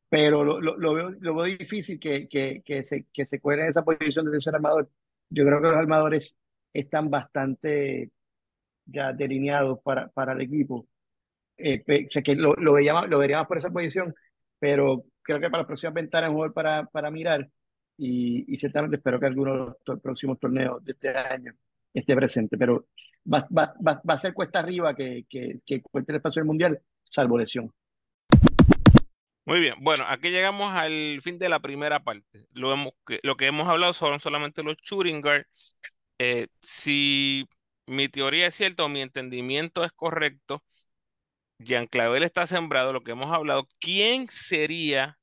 [0.10, 3.63] Pero lo, lo, lo, veo, lo veo difícil que, que, que, se, que se cuele
[3.63, 4.90] en esa posición de tercer armador.
[5.30, 6.36] Yo creo que los armadores
[6.80, 8.12] están bastante
[8.86, 10.88] ya delineados para, para el equipo.
[11.58, 14.13] Eh, o sea, que lo, lo, veíamos, lo veríamos por esa posición,
[14.60, 17.50] pero creo que para las próximas ventanas es un jugador para, para mirar
[17.98, 21.54] y, y ciertamente espero que algunos de los próximos torneos de este año
[21.94, 22.86] esté presente, pero
[23.32, 26.48] va, va, va, va a ser cuesta arriba que, que, que cuente el espacio del
[26.48, 27.74] Mundial, salvo lesión.
[29.46, 32.48] Muy bien, bueno, aquí llegamos al fin de la primera parte.
[32.54, 32.92] Lo, hemos,
[33.24, 35.22] lo que hemos hablado son solamente los shooting
[36.20, 37.48] Eh, si
[37.86, 40.64] mi teoría es cierta o mi entendimiento es correcto,
[41.60, 45.18] Jean Clavel está sembrado, lo que hemos hablado, ¿quién sería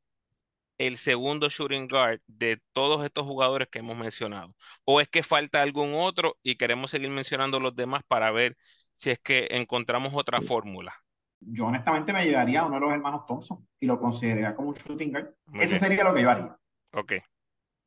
[0.78, 4.54] el segundo shooting guard de todos estos jugadores que hemos mencionado?
[4.84, 8.56] ¿O es que falta algún otro y queremos seguir mencionando los demás para ver
[8.92, 10.94] si es que encontramos otra fórmula?
[11.40, 14.74] Yo honestamente me llevaría a uno de los hermanos Thompson y lo consideraría como un
[14.74, 15.34] shooting guard.
[15.60, 16.56] Eso sería lo que yo haría.
[16.92, 17.12] Ok.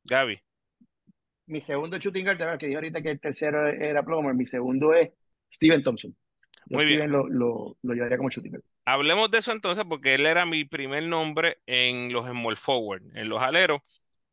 [0.04, 0.42] Gaby.
[1.48, 5.10] Mi segundo shooting guard, que dije ahorita que el tercero era Plomer, mi segundo es
[5.52, 6.16] Steven Thompson.
[6.70, 7.10] Muy bien.
[7.10, 8.64] Lo, lo, lo, llevaría como shooting guard.
[8.86, 13.30] Hablemos de eso entonces, porque él era mi primer nombre en los small forward, en
[13.30, 13.82] los aleros.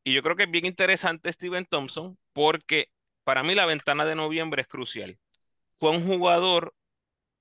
[0.02, 2.88] Y yo creo que es bien interesante Steven Thompson, porque
[3.22, 5.18] para mí la ventana de noviembre es crucial.
[5.72, 6.74] Fue un jugador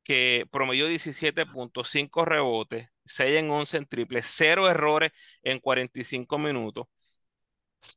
[0.04, 5.12] que promedió 17.5 rebotes, 6 en 11 en triple, 0 errores
[5.44, 6.88] en 45 minutos.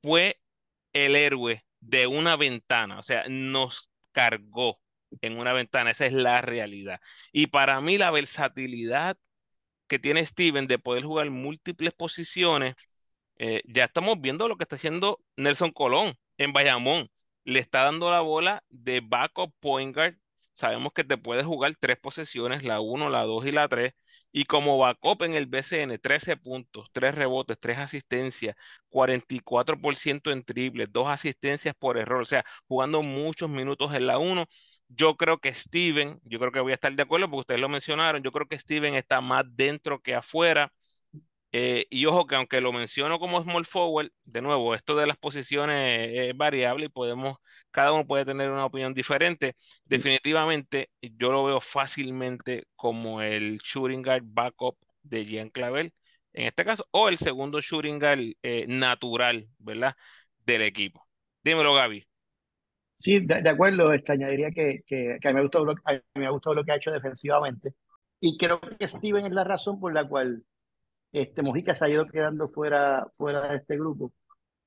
[0.02, 0.40] Fue
[0.92, 4.80] el héroe de una ventana, o sea, nos cargó
[5.20, 7.00] en una ventana, esa es la realidad.
[7.32, 9.16] Y para mí la versatilidad
[9.88, 12.74] que tiene Steven de poder jugar múltiples posiciones,
[13.38, 17.10] eh, ya estamos viendo lo que está haciendo Nelson Colón en Bayamón.
[17.44, 20.16] Le está dando la bola de backup point guard.
[20.56, 23.92] Sabemos que te puede jugar tres posesiones, la 1, la 2 y la 3.
[24.32, 28.56] Y como backup en el BCN, 13 puntos, 3 rebotes, 3 asistencias,
[28.88, 32.22] 44% en triple, 2 asistencias por error.
[32.22, 34.46] O sea, jugando muchos minutos en la 1
[34.88, 37.68] yo creo que Steven, yo creo que voy a estar de acuerdo porque ustedes lo
[37.68, 40.72] mencionaron, yo creo que Steven está más dentro que afuera.
[41.58, 45.16] Eh, y ojo que aunque lo menciono como small forward, de nuevo, esto de las
[45.16, 47.38] posiciones es variable y podemos,
[47.70, 49.54] cada uno puede tener una opinión diferente.
[49.86, 55.94] Definitivamente, yo lo veo fácilmente como el shooting guard backup de Jean Clavel,
[56.34, 59.94] en este caso, o el segundo shooting guard eh, natural, ¿verdad?
[60.44, 61.08] Del equipo.
[61.42, 62.06] Dímelo, Gaby.
[62.96, 66.26] Sí, de, acuerdo, este, añadiría que, que, a, mí me gustó lo, a mí me
[66.26, 67.72] ha gustado lo que ha hecho defensivamente.
[68.20, 70.44] Y creo que Steven es la razón por la cual
[71.12, 74.12] este, Mojica se ha ido quedando fuera, fuera de este grupo.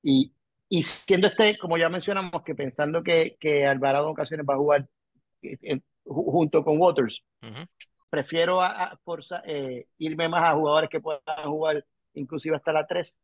[0.02, 0.32] Y,
[0.68, 4.58] y siendo este, como ya mencionamos, que pensando que, que Alvarado en ocasiones va a
[4.58, 4.88] jugar
[5.42, 7.22] eh, junto con Waters,
[8.08, 13.14] prefiero a, Forza, eh, irme más a jugadores que puedan jugar inclusive hasta la 3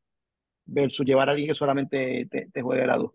[0.67, 3.11] versus llevar a alguien que solamente te, te juegue la 2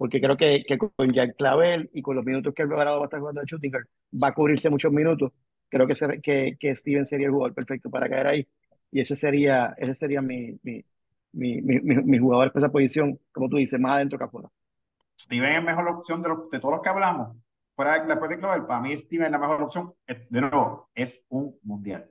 [0.00, 3.04] porque creo que, que con Jack Clavel y con los minutos que el logrado va
[3.04, 3.70] a estar jugando de shooting
[4.14, 5.30] va a cubrirse muchos minutos.
[5.68, 8.48] Creo que, que, que Steven sería el jugador perfecto para caer ahí.
[8.90, 10.84] Y ese sería, ese sería mi, mi,
[11.32, 14.48] mi, mi, mi jugador para esa posición, como tú dices, más adentro que afuera.
[15.18, 17.36] Steven es mejor opción de, de todos los que hablamos.
[17.76, 19.94] Fuera de, después de Clavel, para mí Steven es la mejor opción.
[20.06, 22.10] De nuevo, es un mundial.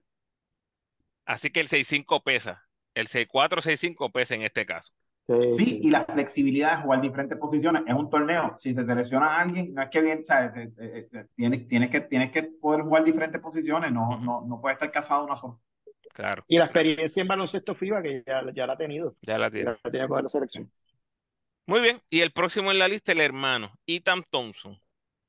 [1.25, 2.63] Así que el 6-5 pesa.
[2.93, 4.93] El 6-4, 6-5 pesa en este caso.
[5.55, 7.83] Sí, y la flexibilidad de jugar diferentes posiciones.
[7.85, 8.55] Es un torneo.
[8.57, 11.91] Si te lesiona a alguien, no es que bien, sabes, eh, eh, eh, tienes, tienes,
[11.91, 15.55] que, tienes que poder jugar diferentes posiciones, no, no, no puedes estar casado una sola.
[16.19, 16.43] Claro.
[16.49, 19.15] Y la experiencia en baloncesto FIBA, que ya, ya la ha tenido.
[19.21, 19.71] Ya la tiene.
[19.71, 20.69] Ya la tiene con la selección.
[21.65, 24.77] Muy bien, y el próximo en la lista, el hermano, Ethan Thompson,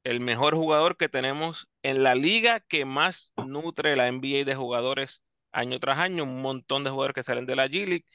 [0.02, 5.22] el mejor jugador que tenemos en la liga que más nutre la NBA de jugadores
[5.52, 8.06] año tras año, un montón de jugadores que salen de la G-League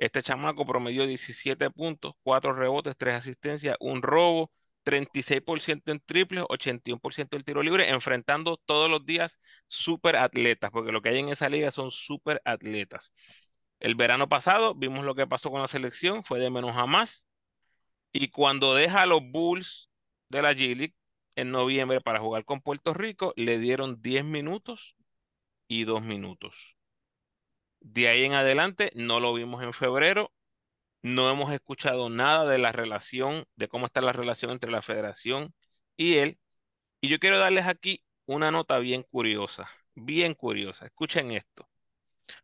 [0.00, 4.50] este chamaco promedió 17 puntos, 4 rebotes, 3 asistencias, un robo,
[4.82, 11.02] 36% en triples, 81% en tiro libre, enfrentando todos los días super atletas, porque lo
[11.02, 13.12] que hay en esa liga son super atletas.
[13.80, 17.26] El verano pasado vimos lo que pasó con la selección, fue de menos a más.
[18.12, 19.90] Y cuando deja a los Bulls
[20.28, 20.94] de la G-League
[21.36, 24.96] en noviembre para jugar con Puerto Rico, le dieron 10 minutos
[25.68, 26.76] y 2 minutos.
[27.80, 30.32] De ahí en adelante no lo vimos en febrero,
[31.02, 35.54] no hemos escuchado nada de la relación, de cómo está la relación entre la federación
[35.96, 36.38] y él.
[37.00, 40.86] Y yo quiero darles aquí una nota bien curiosa, bien curiosa.
[40.86, 41.68] Escuchen esto,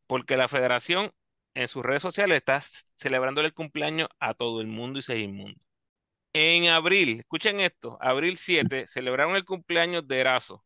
[0.07, 1.13] porque la federación
[1.55, 2.61] en sus redes sociales está
[2.97, 5.61] celebrando el cumpleaños a todo el mundo y Segismundo.
[6.35, 10.66] En abril, escuchen esto, abril 7, celebraron el cumpleaños de Erazo,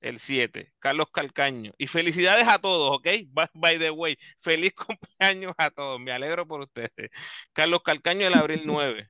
[0.00, 1.72] el 7, Carlos Calcaño.
[1.78, 3.08] Y felicidades a todos, ¿ok?
[3.54, 4.72] By, the way, feliz
[5.20, 7.10] cumpleaños a todos, me alegro por ustedes.
[7.52, 9.08] Carlos Calcaño el abril 9,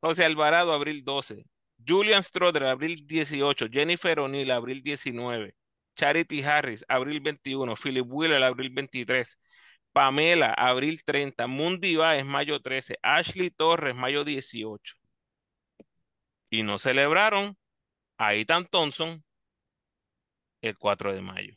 [0.00, 1.44] José Alvarado abril 12,
[1.86, 5.54] Julian Stroder abril 18, Jennifer O'Neill abril 19,
[5.96, 9.38] Charity Harris abril 21, Philip Wheeler abril 23,
[9.92, 14.94] Pamela abril 30, Mundi es mayo 13, Ashley Torres mayo 18.
[16.50, 17.56] Y no celebraron.
[18.18, 19.24] A Ethan Thompson,
[20.60, 21.54] el 4 de mayo.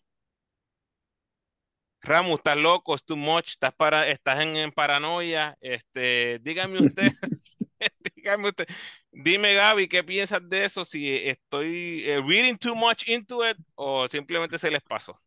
[2.02, 5.58] Ramu, estás loco, es too much, estás, para, estás en, paranoia.
[5.60, 7.12] Este, dígame usted,
[8.16, 8.68] dígame usted,
[9.12, 10.86] dime Gaby, ¿qué piensas de eso?
[10.86, 15.20] Si estoy eh, reading too much into it o simplemente se les pasó.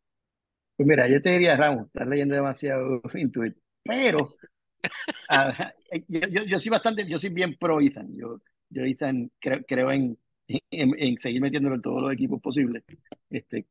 [0.76, 3.54] Pues mira, yo te diría, Ramu, estás leyendo demasiado into it,
[3.84, 4.18] pero
[5.28, 5.72] ah,
[6.08, 8.08] yo, yo, soy bastante, yo soy bien pro Ethan.
[8.16, 10.18] Yo, yo Ethan creo en,
[10.70, 12.82] en, seguir metiéndolo en todos los equipos posibles.
[13.30, 13.66] Este,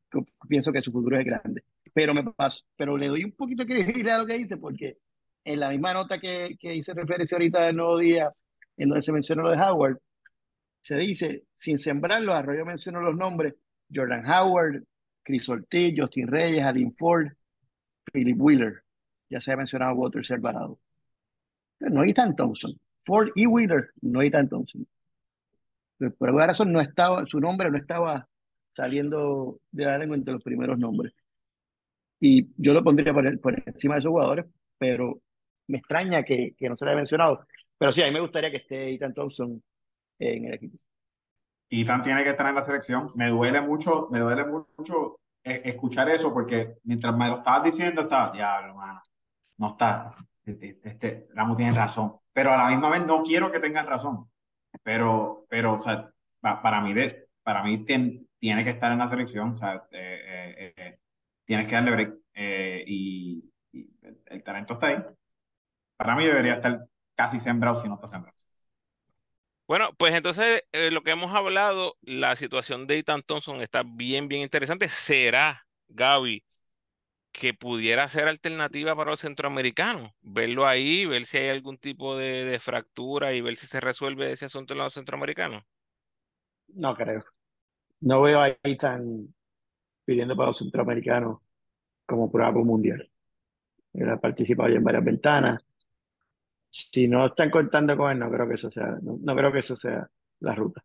[0.48, 1.64] pienso que su futuro es grande.
[1.94, 4.98] Pero, me paso, pero le doy un poquito de credibilidad a lo que dice, porque
[5.44, 8.32] en la misma nota que, que hice referencia ahorita del nuevo día,
[8.76, 9.98] en donde se menciona lo de Howard,
[10.82, 13.54] se dice, sin sembrarlo, Arroyo mencionó los nombres,
[13.94, 14.82] Jordan Howard,
[15.22, 17.28] Chris Ortiz, Justin Reyes, Alin Ford,
[18.12, 18.82] Philip Wheeler.
[19.28, 20.78] Ya se ha mencionado Walter Alvarado.
[21.80, 22.72] No tan Thompson.
[23.04, 24.86] Ford y Wheeler, no tan Thompson
[26.18, 28.28] por alguna razón no estaba, su nombre no estaba
[28.74, 31.12] saliendo de la lengua entre los primeros nombres.
[32.20, 33.26] Y yo lo pondría por,
[33.66, 34.46] encima de esos jugadores,
[34.78, 35.20] pero
[35.66, 37.46] me extraña que, no se le haya mencionado.
[37.78, 39.62] Pero sí, a mí me gustaría que esté Ethan Thompson
[40.18, 40.78] en el equipo.
[41.68, 43.10] Ethan tiene que estar en la selección.
[43.16, 48.02] Me duele mucho, me duele mucho eh, escuchar eso porque mientras me lo estabas diciendo,
[48.02, 49.02] estaba, diablo, hermano,
[49.56, 50.14] no está.
[50.44, 52.16] Este, este, Ramos tiene razón.
[52.32, 54.30] Pero a la misma vez no quiero que tengas razón.
[54.82, 59.52] Pero, pero, o sea, para mí, de, para mí tiene que estar en la selección.
[59.52, 60.98] O sea, eh, eh, eh
[61.44, 62.14] tienes que darle break.
[62.86, 63.44] y,
[64.26, 64.96] el, talento está ahí.
[65.96, 68.36] Para mí debería estar casi sembrado si no está sembrado.
[69.66, 74.42] Bueno, pues entonces lo que hemos hablado, la situación de Ethan Thompson está bien, bien
[74.42, 74.88] interesante.
[74.88, 76.44] ¿Será, Gaby,
[77.32, 80.12] que pudiera ser alternativa para los centroamericanos?
[80.22, 84.32] Verlo ahí, ver si hay algún tipo de, de fractura y ver si se resuelve
[84.32, 85.64] ese asunto en los centroamericanos.
[86.74, 87.24] No creo.
[88.00, 89.34] No veo ahí tan
[90.04, 91.40] pidiendo para los centroamericanos
[92.06, 93.08] como prueba mundial.
[93.94, 95.64] Él ha participado ya en varias ventanas.
[96.70, 99.76] Si no están contando con él, no creo que eso sea, no, creo que eso
[99.76, 100.08] sea
[100.40, 100.82] la ruta.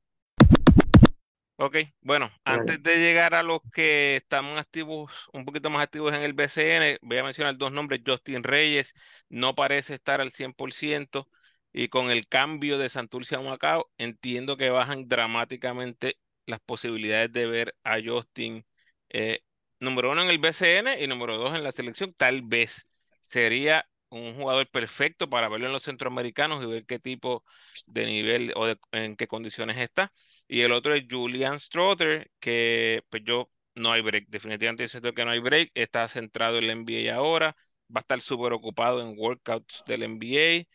[1.59, 6.21] Ok, bueno, antes de llegar a los que estamos activos, un poquito más activos en
[6.21, 8.01] el BCN, voy a mencionar dos nombres.
[8.05, 8.93] Justin Reyes
[9.29, 11.27] no parece estar al 100%
[11.73, 17.47] y con el cambio de Santurce a Macao, entiendo que bajan dramáticamente las posibilidades de
[17.47, 18.63] ver a Justin
[19.09, 19.39] eh,
[19.79, 22.13] número uno en el BCN y número dos en la selección.
[22.13, 22.87] Tal vez
[23.19, 27.43] sería un jugador perfecto para verlo en los centroamericanos y ver qué tipo
[27.85, 30.13] de nivel o en qué condiciones está.
[30.47, 34.27] Y el otro es Julian Strother, que pues yo no hay break.
[34.29, 35.71] Definitivamente siento que no hay break.
[35.73, 37.55] Está centrado en la NBA ahora.
[37.95, 40.67] Va a estar súper ocupado en workouts del NBA.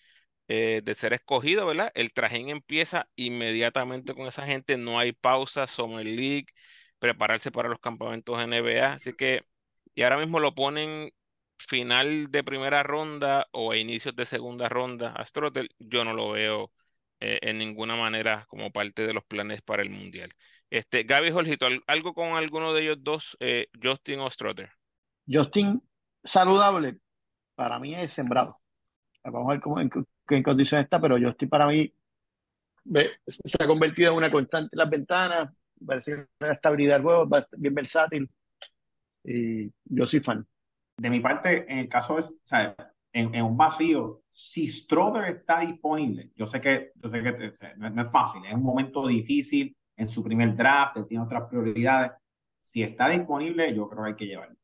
[0.48, 1.90] Eh, de ser escogido, ¿verdad?
[1.94, 6.46] El trajín empieza inmediatamente con esa gente, no hay pausa, Summer League,
[6.98, 9.42] prepararse para los campamentos NBA, así que,
[9.94, 11.10] y ahora mismo lo ponen
[11.62, 16.32] final de primera ronda o a inicios de segunda ronda a Strotter, yo no lo
[16.32, 16.72] veo
[17.20, 20.30] eh, en ninguna manera como parte de los planes para el Mundial.
[20.70, 24.70] Este, Gaby Jorgito, ¿algo con alguno de ellos dos, eh, Justin o Strotter?
[25.28, 25.80] Justin,
[26.24, 26.98] saludable,
[27.54, 28.58] para mí es sembrado.
[29.24, 31.92] Vamos a ver cómo, en condición está, pero yo estoy para mí,
[33.28, 35.50] se ha convertido en una constante en las ventanas,
[35.86, 38.28] parece que una estabilidad del juego, bien versátil,
[39.24, 40.46] y yo soy fan.
[41.02, 42.76] De mi parte, en el caso es, o sea,
[43.12, 48.02] en, en, un vacío, si Stroder está disponible, yo sé que, yo sé que no,
[48.02, 52.12] es fácil, es un momento difícil en su primer draft, él tiene otras prioridades.
[52.60, 54.56] Si está disponible, yo creo que hay que llevarlo.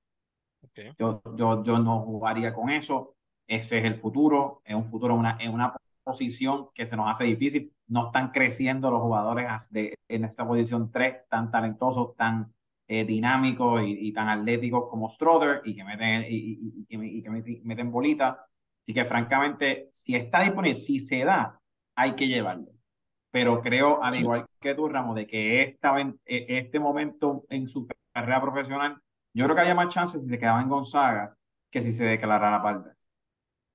[0.97, 3.17] Yo, yo, yo no jugaría con eso.
[3.49, 5.75] Ese es el futuro, es un futuro una, en una
[6.05, 7.73] posición que se nos hace difícil.
[7.89, 12.55] No están creciendo los jugadores de, en esta posición 3 tan talentosos, tan
[12.89, 18.39] eh, dinámicos y, tan atléticos como Strother y que meten, y, y, que meten bolitas.
[18.83, 21.61] Así que francamente, si está disponible, si se da,
[21.95, 22.69] hay que llevarlo.
[23.31, 27.87] Pero creo, al igual que tú, Ramos, de que esta, e, este momento en su
[28.11, 28.99] carrera profesional,
[29.35, 31.37] yo creo que había más chances si se quedaba en Gonzaga
[31.71, 32.91] que si se declarara parte.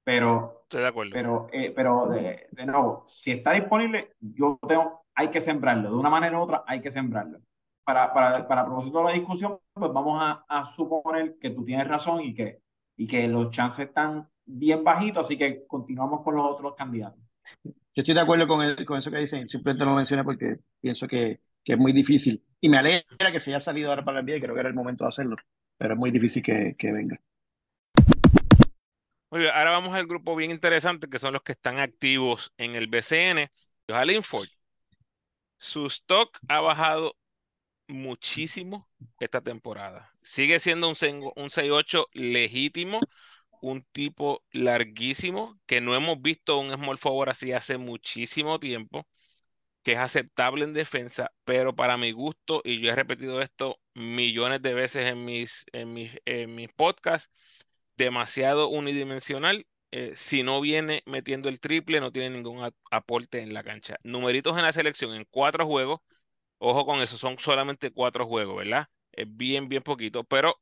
[0.03, 1.11] Pero, Estoy de acuerdo.
[1.13, 5.91] pero, eh, pero de, de, nuevo, si está disponible, yo tengo, hay que sembrarlo.
[5.91, 7.39] De una manera u otra, hay que sembrarlo.
[7.83, 11.87] Para, para, para propósito de la discusión, pues vamos a, a, suponer que tú tienes
[11.87, 12.61] razón y que,
[12.95, 17.19] y que los chances están bien bajitos, así que continuamos con los otros candidatos.
[17.65, 21.07] Yo estoy de acuerdo con, el, con eso que dicen, simplemente lo mencioné porque pienso
[21.07, 22.43] que, que, es muy difícil.
[22.59, 24.69] Y me alegra que se haya salido ahora para el día y creo que era
[24.69, 25.35] el momento de hacerlo,
[25.77, 27.19] pero es muy difícil que, que venga.
[29.29, 32.75] Muy bien, ahora vamos al grupo bien interesante que son los que están activos en
[32.75, 33.49] el BCN.
[33.89, 34.47] Johan Ford.
[35.57, 37.15] Su stock ha bajado
[37.87, 40.13] muchísimo esta temporada.
[40.21, 40.95] Sigue siendo un,
[41.35, 43.09] un 6-8 legítimo,
[43.61, 49.07] un tipo larguísimo, que no hemos visto un small forward así hace muchísimo tiempo,
[49.83, 54.61] que es aceptable en defensa, pero para mi gusto, y yo he repetido esto millones
[54.61, 57.29] de veces en mis, en mis, en mis podcasts,
[57.97, 59.67] demasiado unidimensional.
[59.91, 63.97] Eh, si no viene metiendo el triple, no tiene ningún aporte en la cancha.
[64.03, 66.01] Numeritos en la selección en cuatro juegos.
[66.65, 68.87] Ojo con eso, son solamente cuatro juegos, ¿verdad?
[69.11, 70.55] Es bien, bien poquito, pero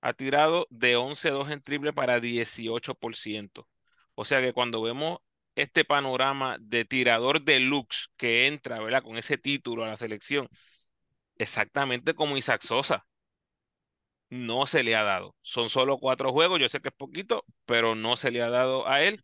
[0.00, 3.68] ha tirado de 11-2 en triple para 18%.
[4.14, 5.18] O sea que cuando vemos
[5.54, 9.02] este panorama de tirador deluxe que entra, ¿verdad?
[9.02, 10.48] Con ese título a la selección,
[11.38, 13.06] exactamente como Isaac Sosa
[14.30, 15.36] no se le ha dado.
[15.42, 18.88] Son solo cuatro juegos, yo sé que es poquito, pero no se le ha dado
[18.88, 19.22] a él.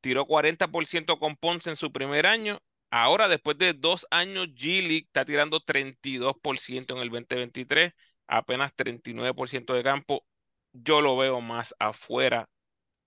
[0.00, 2.60] Tiró 40% con Ponce en su primer año.
[2.90, 7.92] Ahora, después de dos años, G-League está tirando 32% en el 2023,
[8.26, 10.24] apenas 39% de campo.
[10.72, 12.48] Yo lo veo más afuera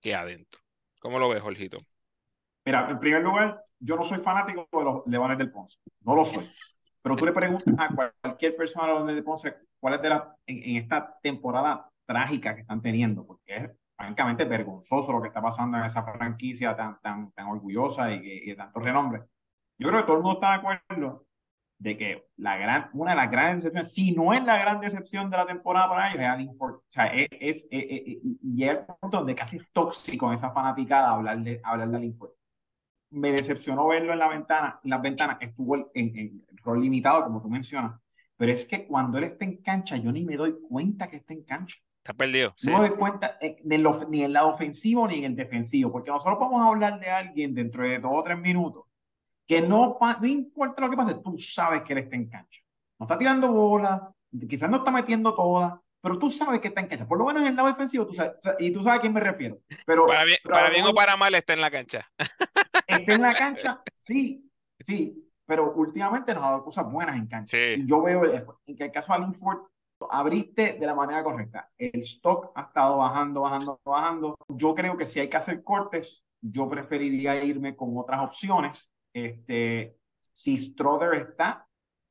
[0.00, 0.60] que adentro.
[1.00, 1.78] ¿Cómo lo ves, Jorgito?
[2.64, 5.78] Mira, en primer lugar, yo no soy fanático de los Leones del Ponce.
[6.02, 6.44] No lo soy.
[7.02, 10.08] Pero tú le preguntas a cualquier persona de los Leones del Ponce cuál es de
[10.10, 15.40] la, en, esta temporada trágica que están teniendo, porque es francamente vergonzoso lo que está
[15.40, 19.22] pasando en esa franquicia tan, tan, tan orgullosa y, y de tanto renombre.
[19.80, 21.26] Yo creo que todo el mundo está de acuerdo
[21.78, 25.30] de que la gran, una de las grandes decepciones, si no es la gran decepción
[25.30, 26.60] de la temporada para ellos, es.
[26.60, 31.08] O sea, es, es, es, llega al punto donde casi es tóxico en esa fanaticada
[31.08, 32.14] hablar de, hablar de.
[33.08, 37.40] Me decepcionó verlo en la ventana, en las ventanas, estuvo en, en, rol limitado, como
[37.40, 37.98] tú mencionas,
[38.36, 41.32] pero es que cuando él está en cancha, yo ni me doy cuenta que está
[41.32, 41.78] en cancha.
[42.04, 42.54] Está perdido.
[42.64, 46.10] No me doy cuenta eh, ni en el lado ofensivo ni en el defensivo, porque
[46.10, 48.89] nosotros podemos hablar de alguien dentro de dos o tres minutos
[49.50, 52.60] que no, no importa lo que pase, tú sabes que él está en cancha.
[53.00, 54.00] No está tirando bolas,
[54.48, 57.08] quizás no está metiendo todas, pero tú sabes que está en cancha.
[57.08, 59.18] Por lo menos en el lado defensivo, tú sabes, y tú sabes a quién me
[59.18, 59.58] refiero.
[59.84, 62.08] Pero, para bien, para bien o para mal está en la cancha.
[62.86, 64.48] Está en la cancha, sí,
[64.78, 67.56] sí, pero últimamente nos ha dado cosas buenas en cancha.
[67.56, 69.62] Y yo veo en que el caso de Allen Ford,
[70.10, 71.70] abriste de la manera correcta.
[71.76, 74.36] El stock ha estado bajando, bajando, bajando.
[74.48, 79.96] Yo creo que si hay que hacer cortes, yo preferiría irme con otras opciones este,
[80.32, 81.66] si Strother está,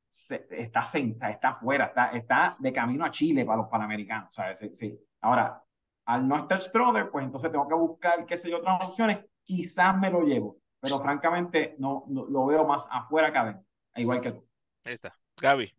[0.09, 4.33] está, está, está fuera, está, está de camino a Chile para los panamericanos.
[4.33, 4.59] ¿sabes?
[4.59, 4.99] Sí, sí.
[5.21, 5.63] Ahora,
[6.05, 9.19] al no estar Strother, pues entonces tengo que buscar, qué sé yo, otras opciones.
[9.43, 14.31] Quizás me lo llevo, pero francamente no, lo veo más afuera que adentro, igual que
[14.31, 14.47] tú.
[14.83, 15.15] Ahí está.
[15.37, 15.73] Gaby.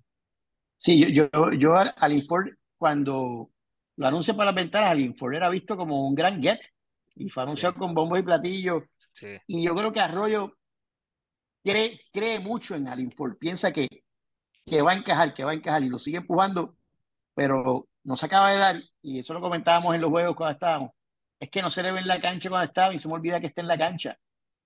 [0.76, 2.48] Sí, yo, yo, yo al Inford,
[2.78, 3.50] cuando
[3.96, 6.60] lo anuncia para la ventana, al Inford era visto como un gran get
[7.14, 8.84] y fue anunciado con bombos y platillos.
[9.12, 9.36] Sí.
[9.46, 10.56] Y yo creo que Arroyo
[11.64, 13.88] cree, cree mucho en Alinford, piensa que,
[14.66, 16.76] que va a encajar, que va a encajar y lo sigue empujando,
[17.34, 20.90] pero no se acaba de dar, y eso lo comentábamos en los juegos cuando estábamos,
[21.38, 23.40] es que no se le ve en la cancha cuando estaba y se me olvida
[23.40, 24.18] que está en la cancha.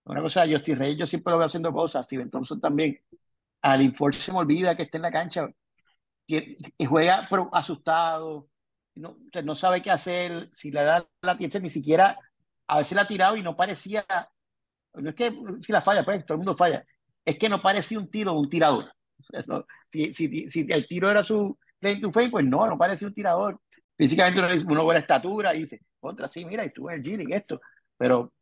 [0.04, 2.98] Una cosa, Justin Reyes yo siempre lo veo haciendo cosas, Steven Thompson también.
[3.62, 5.48] Alinford se me olvida que está en la cancha
[6.26, 8.48] y, juega asustado,
[8.94, 12.18] no, no sabe qué hacer, si le da la pieza ni siquiera,
[12.66, 14.04] a veces la ha tirado y no parecía
[14.94, 15.32] no es que
[15.62, 16.84] si la falla, pues todo el mundo falla,
[17.24, 18.92] es que no parecía un tiro un tirador.
[19.90, 23.14] si, si, si, el tiro era su claim to fame, pues no, no parecía un
[23.14, 23.60] tirador.
[23.96, 27.60] Físicamente uno, una buena estatura y dice, contra, sí, mira, y tú el G esto,
[27.96, 28.32] pero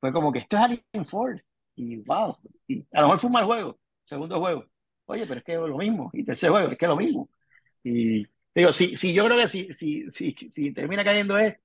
[0.00, 1.38] fue como que esto es Alien Ford,
[1.74, 2.36] y wow,
[2.68, 4.66] y a lo mejor fue un mal juego, segundo juego,
[5.06, 7.28] oye, pero es que es lo mismo, y tercer juego, es que es lo mismo.
[7.82, 8.24] Y
[8.54, 11.56] digo, si, si yo creo que si, si, si, si termina cayendo es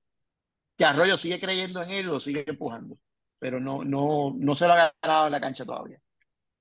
[0.76, 2.98] que Arroyo sigue creyendo en él, lo sigue empujando
[3.38, 6.00] pero no, no, no se lo ha ganado en la cancha todavía.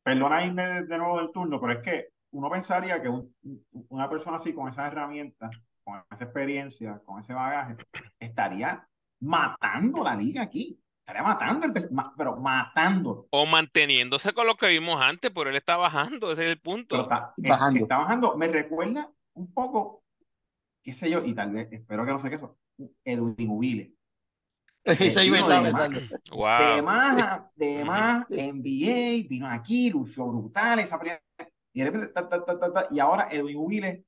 [0.04, 3.10] Perdona irme de nuevo del turno, pero es que uno pensaría que
[3.90, 5.52] una persona así con esas herramientas,
[5.84, 7.76] con esa experiencia, con ese bagaje,
[8.20, 8.88] estaría
[9.22, 10.80] matando la liga aquí.
[11.00, 11.74] Estaría matando, el,
[12.18, 13.28] pero matando.
[13.30, 17.02] O manteniéndose con lo que vimos antes, pero él está bajando, ese es el punto.
[17.02, 17.80] está, bajando.
[17.84, 18.38] está bajando.
[18.38, 20.04] Me recuerda un poco,
[20.84, 22.58] qué sé yo, y tal vez, espero que no sé qué eso,
[23.06, 23.94] Edwin Ubile.
[25.00, 25.62] Eso iba a
[26.76, 31.00] De más, de más, NBA, vino aquí, lució brutal, esa
[31.74, 31.82] y,
[32.92, 34.06] y ahora Edwin Wille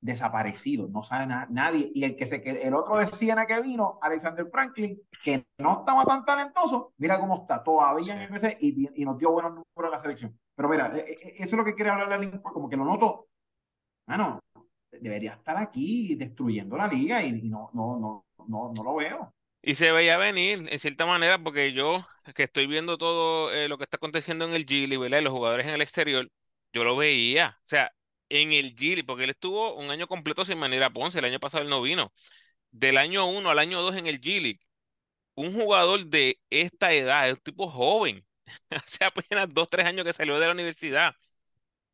[0.00, 1.90] desaparecido, no sabe nadie.
[1.92, 6.04] Y el que se el otro de Siena que vino, Alexander Franklin, que no estaba
[6.04, 9.90] tan talentoso, mira cómo está todavía en FC y, y, nos dio buenos números en
[9.90, 10.40] la selección.
[10.54, 12.84] Pero mira, e, e, eso es lo que quiere hablar la liga, como que lo
[12.84, 13.26] noto.
[14.06, 14.40] Bueno,
[14.92, 19.34] debería estar aquí destruyendo la liga y, no, no, no, no, no lo veo.
[19.62, 21.96] Y se veía venir, en cierta manera, porque yo,
[22.34, 25.18] que estoy viendo todo eh, lo que está aconteciendo en el Gili, ¿verdad?
[25.18, 26.30] Y los jugadores en el exterior,
[26.72, 27.58] yo lo veía.
[27.64, 27.90] O sea,
[28.28, 31.64] en el Gili, porque él estuvo un año completo sin manera Ponce, el año pasado
[31.64, 32.12] él no vino.
[32.72, 34.60] Del año 1 al año 2 en el Gili,
[35.34, 38.26] un jugador de esta edad, es un tipo joven,
[38.70, 41.14] hace apenas 2, 3 años que salió de la universidad,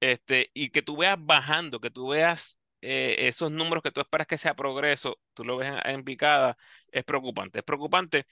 [0.01, 4.27] este, y que tú veas bajando, que tú veas eh, esos números que tú esperas
[4.27, 6.57] que sea progreso, tú lo ves en, picada,
[6.91, 7.61] es preocupante.
[7.61, 8.27] Es preocupante.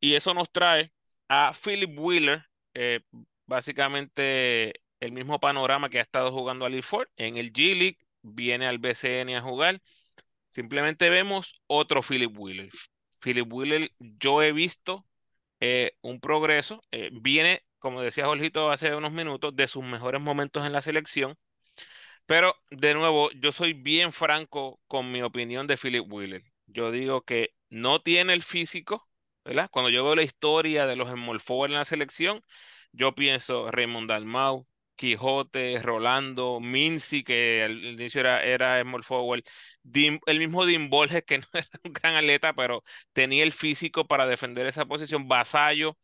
[0.00, 0.92] Y eso nos trae
[1.28, 3.00] a Philip Wheeler, eh,
[3.46, 8.66] básicamente el mismo panorama que ha estado jugando a Ford en el G League, viene
[8.66, 9.80] al BCN a jugar.
[10.50, 12.70] Simplemente vemos otro Philip Wheeler.
[13.22, 15.06] Philip Wheeler, yo he visto
[15.60, 20.72] eh, un progreso, viene, como decía Jorgito hace unos minutos, de sus mejores momentos en
[20.72, 21.38] la selección
[22.26, 26.44] pero de nuevo, yo soy bien franco con mi opinión de Philip Wheeler.
[26.66, 29.08] Yo digo que no tiene el físico,
[29.44, 29.68] ¿verdad?
[29.70, 31.08] Cuando yo veo la historia de los
[31.42, 32.42] forward en la selección,
[32.92, 34.66] yo pienso Raymond Dalmau,
[34.96, 39.42] Quijote, Rolando, Mincy, que al inicio era, era small forward,
[40.26, 44.26] el mismo Dean Borges, que no era un gran atleta, pero tenía el físico para
[44.26, 45.96] defender esa posición, Vasallo.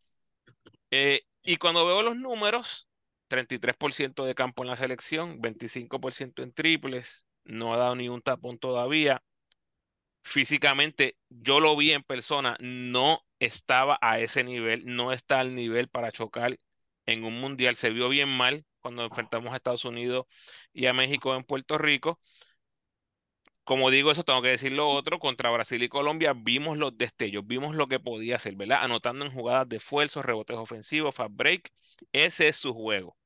[0.90, 2.88] Eh, y cuando veo los números,
[3.28, 8.58] 33% de campo en la selección, 25% en triples, no ha dado ni un tapón
[8.58, 9.22] todavía.
[10.22, 15.88] Físicamente, yo lo vi en persona, no estaba a ese nivel, no está al nivel
[15.88, 16.58] para chocar
[17.06, 17.76] en un mundial.
[17.76, 20.26] Se vio bien mal cuando enfrentamos a Estados Unidos
[20.72, 22.20] y a México en Puerto Rico.
[23.64, 27.46] Como digo eso, tengo que decir lo otro, contra Brasil y Colombia vimos los destellos,
[27.46, 28.78] vimos lo que podía hacer, ¿verdad?
[28.82, 31.72] Anotando en jugadas de esfuerzo, rebotes ofensivos, fast break,
[32.12, 33.16] ese es su juego.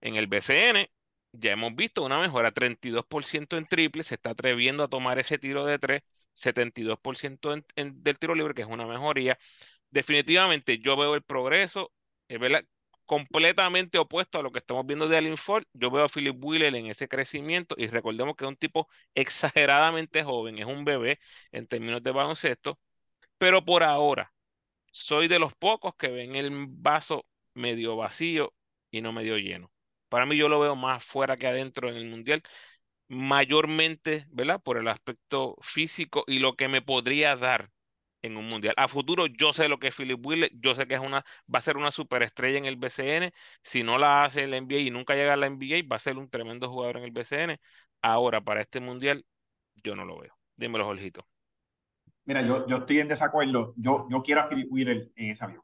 [0.00, 0.88] En el BCN
[1.32, 5.64] ya hemos visto una mejora, 32% en triple, se está atreviendo a tomar ese tiro
[5.64, 6.02] de 3,
[6.34, 9.38] 72% del tiro libre, que es una mejoría.
[9.90, 11.92] Definitivamente yo veo el progreso,
[12.28, 12.64] es verdad,
[13.06, 15.64] completamente opuesto a lo que estamos viendo de Allen Ford.
[15.72, 20.24] Yo veo a Philip Wheeler en ese crecimiento y recordemos que es un tipo exageradamente
[20.24, 21.20] joven, es un bebé
[21.52, 22.78] en términos de baloncesto,
[23.38, 24.32] pero por ahora
[24.92, 28.54] soy de los pocos que ven el vaso medio vacío
[28.90, 29.72] y no medio lleno.
[30.08, 32.42] Para mí yo lo veo más fuera que adentro en el Mundial,
[33.08, 34.62] mayormente, ¿verdad?
[34.62, 37.70] Por el aspecto físico y lo que me podría dar
[38.22, 38.74] en un mundial.
[38.78, 41.24] A futuro yo sé lo que es Philip Wheeler, yo sé que es una,
[41.54, 43.32] va a ser una superestrella en el BCN.
[43.62, 46.16] Si no la hace el NBA y nunca llega a la NBA, va a ser
[46.18, 47.60] un tremendo jugador en el BCN.
[48.02, 49.24] Ahora, para este mundial,
[49.82, 50.34] yo no lo veo.
[50.56, 51.26] Dímelo, Jorgito.
[52.26, 53.74] Mira, yo, yo estoy en desacuerdo.
[53.76, 55.62] Yo, yo quiero a Philip Wheeler en ese avión.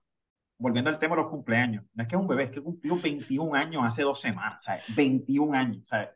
[0.61, 1.85] Volviendo al tema de los cumpleaños.
[1.95, 4.63] No es que es un bebé, es que cumplió 21 años hace dos semanas.
[4.63, 4.85] ¿sabes?
[4.95, 5.89] 21 años.
[5.89, 6.11] ¿sabes?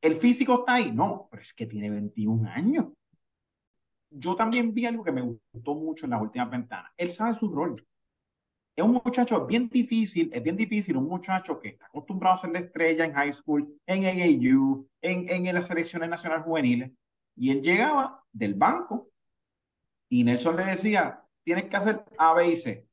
[0.00, 0.92] ¿El físico está ahí?
[0.92, 2.86] No, pero es que tiene 21 años
[4.10, 6.92] yo también vi algo que me gustó mucho en la última ventana.
[6.96, 7.84] Él sabe su rol.
[8.74, 12.50] Es un muchacho bien difícil, es bien difícil, un muchacho que está acostumbrado a ser
[12.50, 16.92] la estrella en high school, en AAU, en, en las selecciones nacionales juveniles.
[17.34, 19.10] Y él llegaba del banco
[20.08, 22.86] y Nelson le decía, tienes que hacer A, B y C.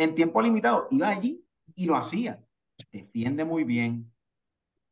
[0.00, 1.44] En tiempo limitado, iba allí
[1.74, 2.42] y lo hacía.
[2.90, 4.10] Defiende muy bien.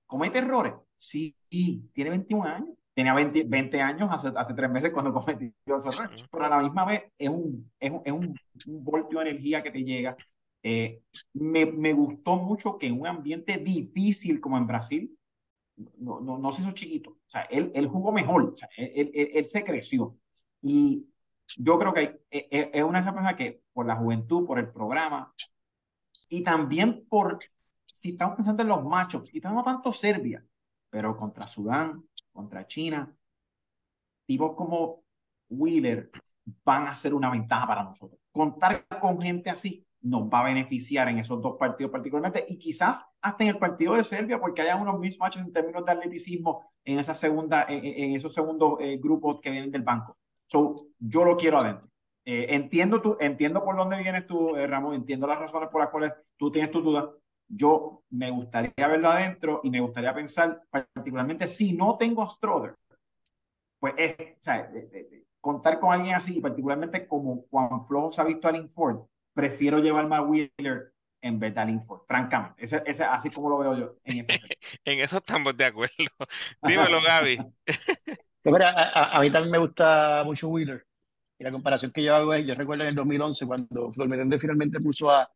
[0.06, 0.74] ¿Comete errores?
[0.96, 5.96] Sí, tiene 21 años tenía 20, 20 años hace, hace, tres meses cuando cometió esos
[6.00, 9.62] errores, pero a la misma vez es un, es un, es un, voltio de energía
[9.62, 10.16] que te llega.
[10.64, 11.02] Eh,
[11.34, 15.16] me, me, gustó mucho que en un ambiente difícil como en Brasil,
[15.76, 19.12] no, no, no se hizo chiquito, o sea, él, él jugó mejor, o sea, él,
[19.14, 20.16] él, él, se creció.
[20.60, 21.06] Y
[21.56, 24.70] yo creo que es, eh, eh, es una persona que por la juventud, por el
[24.70, 25.32] programa,
[26.28, 27.38] y también por,
[27.86, 30.44] si estamos pensando en los machos, y no tanto Serbia,
[30.90, 33.14] pero contra Sudán, contra China,
[34.26, 35.02] tipos como
[35.48, 36.10] Wheeler
[36.64, 38.20] van a ser una ventaja para nosotros.
[38.30, 43.04] Contar con gente así nos va a beneficiar en esos dos partidos particularmente y quizás
[43.20, 47.00] hasta en el partido de Serbia porque haya unos mismatches en términos de atleticismo en
[47.00, 50.16] esa segunda en, esos segundos eh, grupos que vienen del banco.
[50.48, 51.88] So, yo lo quiero adentro.
[52.24, 55.90] Eh, entiendo tú, entiendo por dónde vienes tú, eh, Ramón, entiendo las razones por las
[55.90, 57.10] cuales tú tienes tu duda,
[57.48, 62.74] yo me gustaría verlo adentro y me gustaría pensar, particularmente si no tengo Stroder,
[63.78, 64.16] pues es,
[65.40, 69.78] contar con alguien así, particularmente como Juan Flojo se ha visto a Link Ford, prefiero
[69.78, 70.92] llevarme a Wheeler
[71.22, 72.62] en vez de a Link Ford, francamente.
[72.62, 73.94] Ese, ese, así como lo veo yo.
[74.04, 74.18] En,
[74.84, 75.94] en eso estamos de acuerdo.
[76.62, 77.38] Dímelo, Gaby.
[78.50, 80.86] Pues a, a, mí también me gusta mucho Wheeler.
[81.38, 84.80] Y la comparación que yo hago es, yo recuerdo en el 2011 cuando Flor finalmente
[84.80, 85.30] puso a,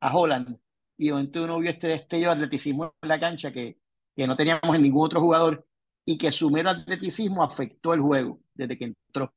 [0.00, 0.56] a Holland
[0.96, 3.78] y momento uno vio este destello de atleticismo en la cancha que,
[4.14, 5.64] que no teníamos en ningún otro jugador
[6.04, 9.32] y que su mero atleticismo afectó el juego desde que entró.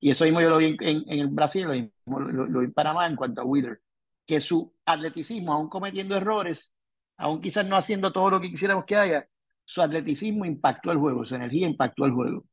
[0.00, 1.64] Y eso mismo yo lo vi en, en, Brasil,
[2.06, 3.80] lo, lo, vi en Panamá en cuanto a Wheeler,
[4.26, 6.72] que su atleticismo, aún cometiendo errores,
[7.16, 9.26] aún quizás no haciendo todo lo que quisiéramos que haga,
[9.64, 12.44] su atleticismo impactó el juego, su energía impactó el juego.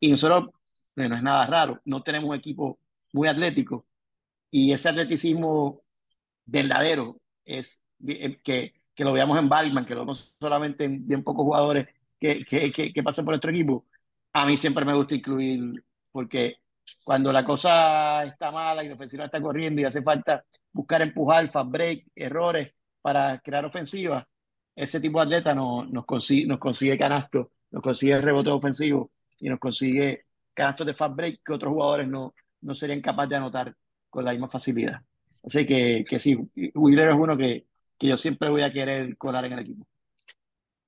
[0.00, 0.50] Y nosotros,
[0.94, 2.78] no es nada raro, no tenemos un equipo
[3.12, 3.86] muy atlético
[4.50, 5.82] y ese atleticismo
[6.44, 11.22] verdadero es eh, que, que lo veamos en Balman, que lo vemos solamente en bien
[11.22, 11.88] pocos jugadores
[12.18, 13.86] que, que, que, pasan por nuestro equipo,
[14.32, 16.56] a mí siempre me gusta incluir, porque
[17.04, 21.48] cuando la cosa está mala y la ofensiva está corriendo y hace falta buscar empujar,
[21.50, 24.26] fast break, errores para crear ofensiva,
[24.74, 29.48] ese tipo de atleta no, nos, consigue, nos consigue canastos, nos consigue rebote ofensivo y
[29.48, 33.74] nos consigue canastos de fast break que otros jugadores no, no serían capaces de anotar
[34.10, 35.02] con la misma facilidad.
[35.44, 36.36] Así que, que sí,
[36.74, 37.66] Wheeler es uno que,
[37.98, 39.86] que yo siempre voy a querer colar en el equipo.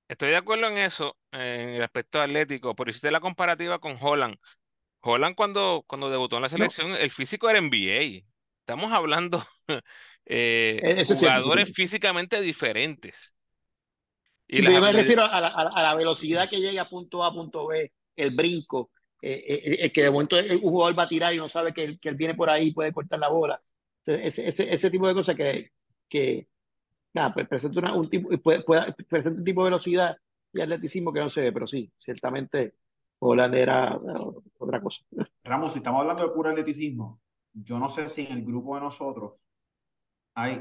[0.08, 4.36] Estoy de acuerdo en eso, en el aspecto atlético, pero hiciste la comparativa con Holland.
[5.00, 8.26] Holland cuando, cuando debutó en la selección, el físico era NBA.
[8.60, 9.44] Estamos hablando
[10.26, 13.34] eh, jugadores físicamente diferentes.
[14.46, 17.66] Y yo me refiero a la, a la, velocidad que llega a punto A, punto
[17.66, 18.90] B, el brinco,
[19.22, 21.84] eh, eh, eh, que de momento un jugador va a tirar y no sabe que,
[21.84, 23.60] él, que él viene por ahí y puede cortar la bola.
[24.06, 25.70] ese, ese, ese, tipo de cosas que,
[26.08, 26.48] que
[27.14, 28.62] nada, pues presenta, una, un tipo, puede,
[29.08, 30.16] presenta un tipo de velocidad
[30.52, 32.74] y atleticismo que no se ve, pero sí, ciertamente
[33.18, 33.98] Holland era
[34.58, 35.02] otra cosa.
[35.42, 37.20] Ramos, si estamos hablando de puro atleticismo,
[37.52, 39.34] yo no sé si en el grupo de nosotros
[40.34, 40.60] hay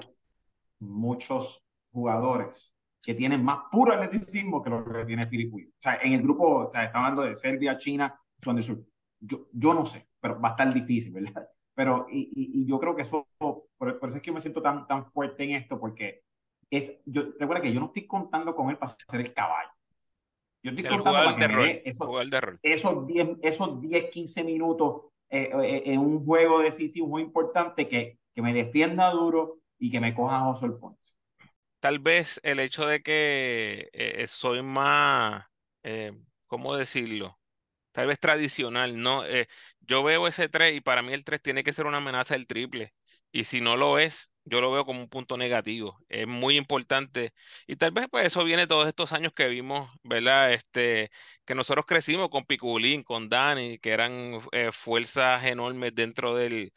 [0.80, 6.14] muchos jugadores que tienen más puro atleticismo que lo que tiene Filipe O sea, en
[6.14, 8.84] el grupo, o sea, está hablando de Serbia, China, Sudán Sur.
[9.20, 11.48] Yo, yo no sé, pero va a estar difícil, ¿verdad?
[11.74, 13.70] Pero, y, y, yo creo que eso, por,
[14.02, 16.24] eso es que me siento tan, tan fuerte en esto, porque
[16.70, 19.70] es, yo, recuerda que yo no estoy contando con él para ser el caballo.
[20.64, 22.10] Yo estoy contando para que dé esos,
[22.64, 28.18] esos 10, esos 10, 15 minutos eh, eh, en un juego decisivo muy importante que,
[28.34, 31.17] que me defienda duro y que me coja a José Points.
[31.80, 35.46] Tal vez el hecho de que eh, soy más,
[36.48, 37.40] ¿cómo decirlo?
[37.92, 39.24] Tal vez tradicional, ¿no?
[39.82, 42.48] yo veo ese 3 y para mí el 3 tiene que ser una amenaza del
[42.48, 42.94] triple.
[43.32, 46.00] Y si no lo es, yo lo veo como un punto negativo.
[46.10, 47.34] Es muy importante.
[47.68, 50.54] Y tal vez pues eso viene todos estos años que vimos, ¿verdad?
[50.54, 51.12] Este,
[51.46, 56.74] que nosotros crecimos con Piculín, con Dani, que eran eh, fuerzas enormes dentro del,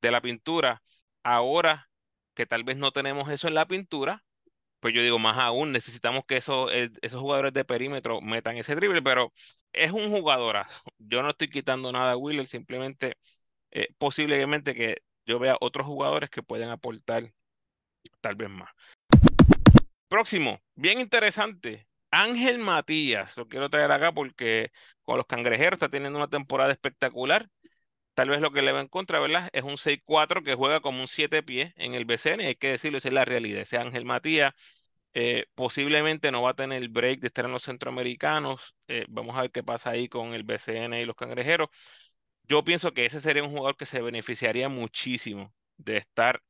[0.00, 0.82] de la pintura.
[1.22, 1.90] Ahora
[2.34, 4.24] que tal vez no tenemos eso en la pintura,
[4.84, 8.74] pues yo digo, más aún, necesitamos que eso, eh, esos jugadores de perímetro metan ese
[8.74, 9.32] drible, pero
[9.72, 10.82] es un jugadorazo.
[10.98, 13.16] Yo no estoy quitando nada a Willer, simplemente
[13.70, 17.32] eh, posiblemente que yo vea otros jugadores que pueden aportar
[18.20, 18.68] tal vez más.
[20.06, 21.88] Próximo, bien interesante.
[22.10, 24.70] Ángel Matías, lo quiero traer acá porque
[25.02, 27.48] con los cangrejeros está teniendo una temporada espectacular.
[28.14, 29.48] Tal vez lo que le va en contra, ¿verdad?
[29.52, 32.46] Es un 6-4 que juega como un 7 pies en el BCN.
[32.46, 33.62] Hay que decirlo, esa es la realidad.
[33.62, 34.54] Ese Ángel Matías
[35.14, 38.76] eh, posiblemente no va a tener el break de estar en los centroamericanos.
[38.88, 41.68] Eh, vamos a ver qué pasa ahí con el BCN y los cangrejeros
[42.48, 46.42] yo pienso que ese sería un jugador que se beneficiaría muchísimo de estar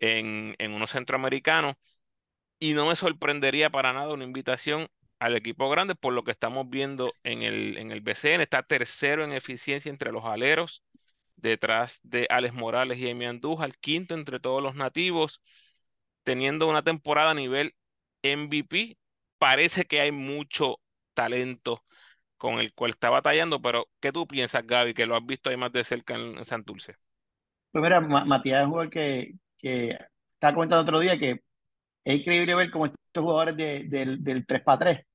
[0.00, 1.74] en, en unos centroamericanos
[2.58, 4.88] y no me sorprendería para nada una invitación
[5.18, 8.42] al equipo grande por lo que estamos viendo en el, en el BCN.
[8.42, 10.82] Está tercero en eficiencia entre los aleros,
[11.36, 15.42] detrás de Alex Morales y Emi Andújar, quinto entre todos los nativos,
[16.24, 17.74] teniendo una temporada a nivel
[18.22, 18.98] MVP.
[19.38, 20.80] Parece que hay mucho
[21.14, 21.84] talento
[22.36, 25.56] con el cual está batallando, pero ¿qué tú piensas, Gaby, que lo has visto ahí
[25.56, 26.96] más de cerca en, Santurce?
[27.72, 29.98] Pues mira, Matías es un jugador que, que
[30.34, 31.42] estaba comentando otro día que
[32.04, 35.06] es increíble ver cómo estos jugadores del, del 3 para 3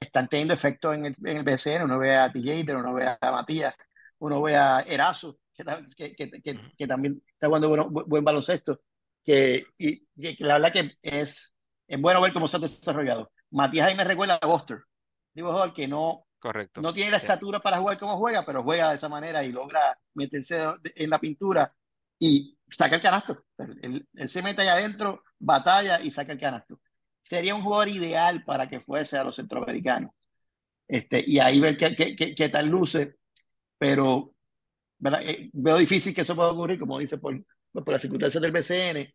[0.00, 1.84] están teniendo efecto en el, en el BCN.
[1.84, 3.74] Uno ve a TJ, uno ve a Matías,
[4.18, 5.38] uno ve a Erazo,
[5.96, 8.80] que, que, que, que también está jugando buen, baloncesto.
[9.24, 10.06] Que, y,
[10.38, 11.52] la verdad que es,
[11.86, 13.32] es bueno ver cómo se ha desarrollado.
[13.50, 14.82] Matías ahí me recuerda a Buster,
[15.34, 16.80] digo jugador que no, Correcto.
[16.80, 19.98] No tiene la estatura para jugar como juega, pero juega de esa manera y logra
[20.14, 21.74] meterse en la pintura
[22.18, 23.44] y saca el canasto.
[23.82, 26.80] Él, se mete ahí adentro, batalla y saca el canasto.
[27.22, 30.12] Sería un jugador ideal para que fuese a los centroamericanos.
[30.86, 33.16] Este, y ahí ver qué, qué, qué, tal luce,
[33.76, 34.34] pero
[35.22, 37.34] eh, veo difícil que eso pueda ocurrir, como dice, por,
[37.72, 39.14] por las circunstancias del BCN,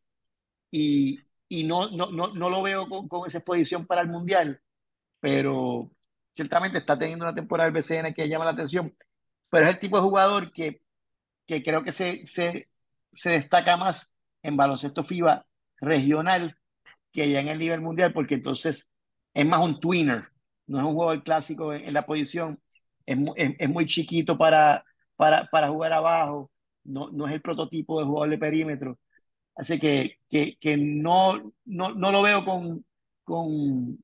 [0.71, 4.61] y, y no, no, no, no lo veo con, con esa exposición para el Mundial,
[5.19, 5.91] pero
[6.31, 8.95] ciertamente está teniendo una temporada del BCN que llama la atención,
[9.49, 10.81] pero es el tipo de jugador que,
[11.45, 12.69] que creo que se, se,
[13.11, 14.11] se destaca más
[14.41, 15.45] en baloncesto FIBA
[15.79, 16.57] regional
[17.11, 18.87] que ya en el nivel mundial, porque entonces
[19.33, 20.29] es más un twinner,
[20.67, 22.59] no es un jugador clásico en, la posición,
[23.05, 24.83] es, es, muy chiquito para,
[25.15, 26.51] para, para jugar abajo,
[26.83, 28.99] no, no es el prototipo de jugador de perímetro.
[29.55, 32.85] Así que, que, que no, no, no, lo veo con,
[33.23, 33.99] con,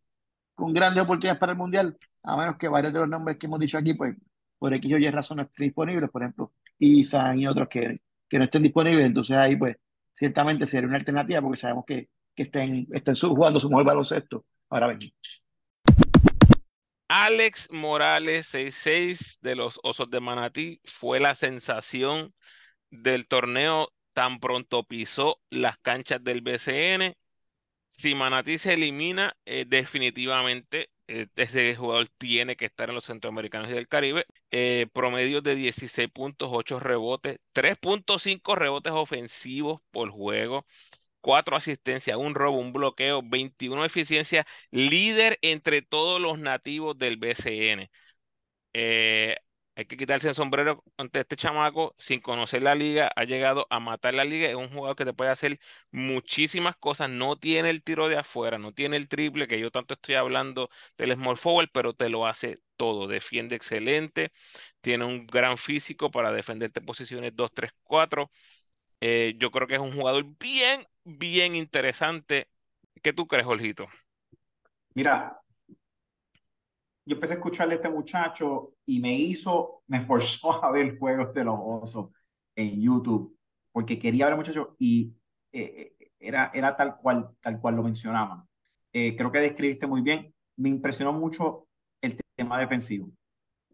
[0.53, 3.59] con grandes oportunidades para el Mundial, a menos que varios de los nombres que hemos
[3.59, 4.15] dicho aquí, pues
[4.59, 8.45] por X o Y razones estén disponibles, por ejemplo, Izan y otros que, que no
[8.45, 9.77] estén disponibles, entonces ahí pues
[10.13, 14.45] ciertamente sería una alternativa porque sabemos que, que estén, estén jugando su mejor baloncesto.
[14.69, 14.99] Ahora ven.
[17.09, 22.33] Alex Morales, 6-6 de los Osos de Manatí, fue la sensación
[22.91, 27.15] del torneo tan pronto pisó las canchas del BCN.
[27.89, 33.69] Si Manatí se elimina, eh, definitivamente eh, ese jugador tiene que estar en los centroamericanos
[33.71, 34.25] y del Caribe.
[34.51, 40.65] Eh, promedio de 16 puntos, 8 rebotes, 3.5 rebotes ofensivos por juego,
[41.21, 47.89] 4 asistencias, un robo, un bloqueo, 21 eficiencia, líder entre todos los nativos del BCN.
[48.73, 49.37] Eh,
[49.75, 53.79] hay que quitarse el sombrero ante este chamaco sin conocer la liga, ha llegado a
[53.79, 55.59] matar la liga, es un jugador que te puede hacer
[55.91, 59.93] muchísimas cosas, no tiene el tiro de afuera, no tiene el triple, que yo tanto
[59.93, 64.31] estoy hablando del small forward, pero te lo hace todo, defiende excelente,
[64.81, 68.31] tiene un gran físico para defenderte posiciones 2, 3, 4.
[69.01, 70.85] yo creo que es un jugador bien,
[71.17, 72.47] bien interesante.
[73.01, 73.87] ¿Qué tú crees, Jorgito?
[74.93, 75.39] Mira,
[77.05, 81.33] yo empecé a escucharle a este muchacho y me hizo, me forzó a ver juegos
[81.33, 82.11] de los osos
[82.55, 83.37] en YouTube,
[83.71, 85.13] porque quería ver al muchacho y
[85.51, 88.43] eh, eh, era, era tal cual, tal cual lo mencionaban.
[88.93, 90.33] Eh, creo que describiste muy bien.
[90.57, 91.67] Me impresionó mucho
[92.01, 93.09] el tema defensivo.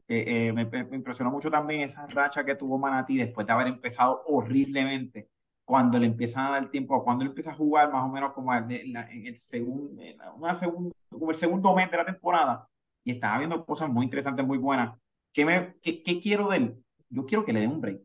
[0.07, 5.29] Me, me, impresionó mucho también esa racha que tuvo Manati después de haber empezado horriblemente.
[5.65, 8.53] Cuando le empiezan a dar tiempo, cuando él empieza a jugar más o menos como
[8.53, 9.99] en, el, segundo,
[10.37, 12.67] una segundo, como el segundo mes de la temporada,
[13.03, 14.97] y estaba viendo cosas muy interesantes, muy buenas.
[15.33, 16.83] ¿Qué, me, qué, qué quiero de él?
[17.09, 18.01] Yo quiero que le den un break.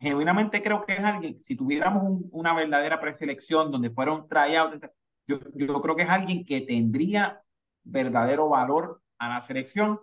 [0.00, 4.82] Genuinamente creo que es alguien, si tuviéramos una verdadera preselección donde fuera un tryout,
[5.26, 7.42] yo, yo creo que es alguien que tendría
[7.84, 10.00] verdadero valor a la selección.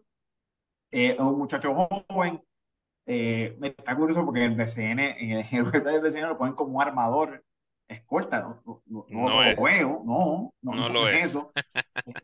[0.91, 1.73] Eh, un muchacho
[2.07, 2.41] joven,
[3.05, 5.45] eh, me está curioso porque el BCN, en el,
[5.75, 7.43] el del BCN lo ponen como armador,
[7.87, 11.51] escolta, no, no, no, no lo veo, no, no, lo es eso.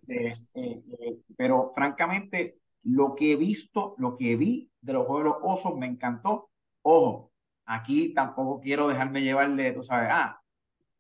[0.08, 5.24] Este, eh, eh, pero francamente, lo que he visto, lo que vi de los Juegos
[5.24, 6.50] de los Osos me encantó.
[6.82, 7.32] Ojo,
[7.66, 10.42] aquí tampoco quiero dejarme llevarle, tú sabes, ah,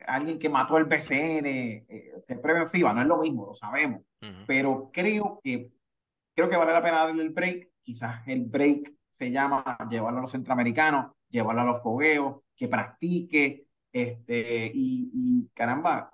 [0.07, 4.01] alguien que mató el BCN, eh, se FIBA, no es lo mismo, lo sabemos.
[4.47, 5.71] Pero creo que,
[6.35, 7.69] creo que vale la pena darle el break.
[7.83, 13.67] Quizás el break se llama llevarlo a los centroamericanos, llevarlo a los fogueos, que practique,
[13.91, 16.11] este, y, y caramba,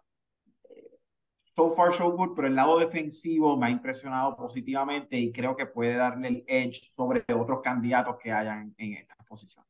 [1.56, 5.68] so far so good, pero el lado defensivo me ha impresionado positivamente y creo que
[5.68, 9.64] puede darle el edge sobre otros candidatos que hayan en esta posición.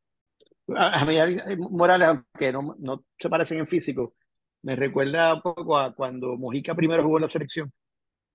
[0.75, 1.15] A mí
[1.69, 4.15] Morales, aunque no, no se parecen en físico,
[4.63, 7.71] me recuerda un poco a cuando Mojica primero jugó en la selección,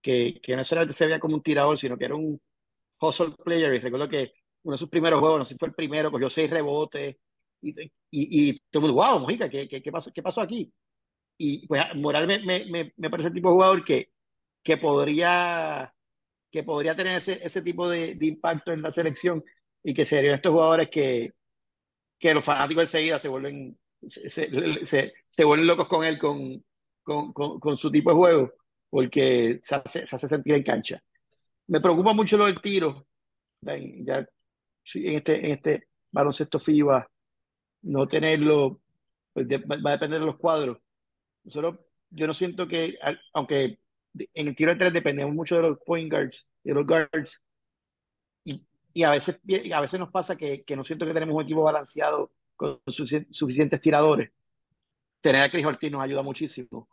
[0.01, 2.41] que, que no solamente se veía como un tirador, sino que era un
[3.01, 3.75] hustle player.
[3.75, 4.33] Y recuerdo que
[4.65, 7.17] uno de sus primeros juegos, no sé si fue el primero, cogió seis rebotes.
[7.61, 10.73] Y, y, y todo el mundo, wow, Mojica, ¿qué, qué, qué, pasó, ¿qué pasó aquí?
[11.39, 14.13] y pues Morales me, me, me, parece el tipo de jugador que,
[14.63, 15.93] que podría
[16.51, 19.43] que podría tener ese, ese tipo de, de, impacto en la selección
[19.83, 21.33] y que serían estos jugadores que,
[22.19, 23.77] que los fanáticos enseguida se vuelven
[24.09, 26.63] se, se, se, vuelven locos con él con,
[27.03, 28.53] con, con, su tipo de juego
[28.91, 31.03] porque se hace, se hace sentir en cancha.
[31.69, 33.07] Me preocupa mucho lo del tiro.
[33.63, 34.29] Ya,
[34.95, 37.09] en, este, en este baloncesto FIBA,
[37.83, 38.81] no tenerlo,
[39.33, 40.79] pues va a depender de los cuadros
[41.45, 41.79] nosotros,
[42.11, 42.99] yo no siento que,
[43.33, 43.79] aunque
[44.35, 47.43] en el tiro de tres dependemos mucho de los point guards, de los guards,
[48.45, 49.41] y, y a, veces,
[49.75, 53.81] a veces nos pasa que, que, no siento que tenemos un equipo balanceado con suficientes
[53.81, 54.31] tiradores.
[55.21, 56.89] Tener a Chris Ortiz nos ayuda muchísimo.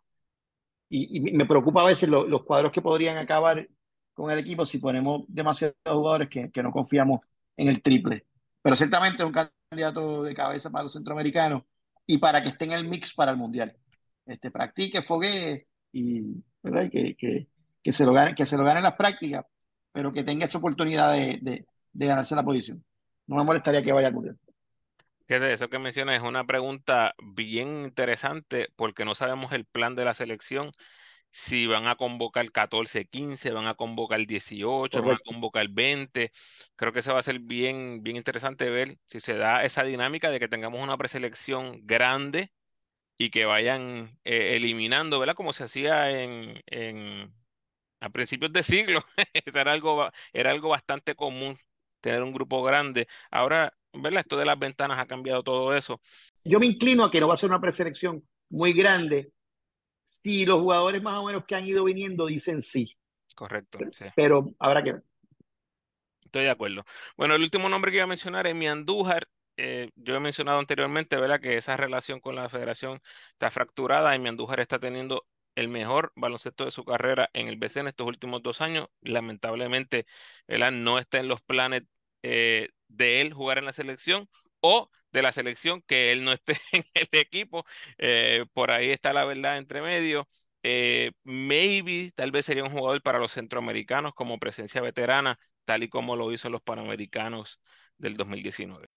[0.90, 3.68] Y, me preocupa a veces los cuadros que podrían acabar
[4.14, 7.22] con el equipo si ponemos demasiados jugadores que, que no confiamos
[7.60, 8.26] en el triple.
[8.62, 11.64] Pero ciertamente es un candidato de cabeza para los centroamericanos
[12.06, 13.76] y para que esté en el mix para el Mundial
[14.26, 16.42] este, practique, foguee y,
[16.92, 17.48] que, que,
[17.84, 19.46] que, se lo gane, que se lo gane en las prácticas,
[19.92, 22.84] pero que tenga esta oportunidad de, de, de ganarse la posición.
[23.28, 24.36] No me molestaría que vaya a ocurrir.
[25.28, 30.16] Eso que mencionas es una pregunta bien interesante porque no sabemos el plan de la
[30.16, 30.72] selección,
[31.32, 36.32] si van a convocar 14, 15, van a convocar 18, van a convocar 20.
[36.76, 40.32] Creo que eso va a ser bien, bien interesante ver si se da esa dinámica
[40.32, 42.52] de que tengamos una preselección grande
[43.18, 45.36] y que vayan eh, eliminando, ¿verdad?
[45.36, 47.34] Como se hacía en, en
[48.00, 49.04] a principios de siglo.
[49.46, 51.58] era algo, era algo bastante común
[52.02, 53.08] tener un grupo grande.
[53.30, 54.22] Ahora, ¿verdad?
[54.22, 56.02] Esto de las ventanas ha cambiado todo eso.
[56.44, 59.32] Yo me inclino a que no va a ser una preselección muy grande
[60.24, 62.96] si los jugadores más o menos que han ido viniendo dicen sí.
[63.36, 63.80] Correcto.
[63.92, 64.06] Sí.
[64.16, 65.04] Pero habrá que ver.
[66.26, 66.84] Estoy de acuerdo.
[67.18, 69.28] Bueno, el último nombre que iba a mencionar es mi Andújar.
[69.58, 71.40] Eh, yo he mencionado anteriormente, ¿verdad?
[71.40, 73.02] Que esa relación con la federación
[73.32, 77.82] está fracturada y Andújar está teniendo el mejor baloncesto de su carrera en el BC
[77.82, 78.88] en estos últimos dos años.
[79.02, 80.06] Lamentablemente,
[80.48, 80.72] ¿verdad?
[80.72, 81.84] No está en los planes
[82.22, 84.30] eh, de él jugar en la selección
[84.62, 87.66] o de la selección que él no esté en el equipo.
[87.98, 90.28] Eh, por ahí está la verdad entre medio.
[91.24, 96.16] maybe, tal vez sería un jugador para los centroamericanos como presencia veterana, tal y como
[96.16, 97.60] lo hizo los panamericanos
[97.98, 98.88] del 2019.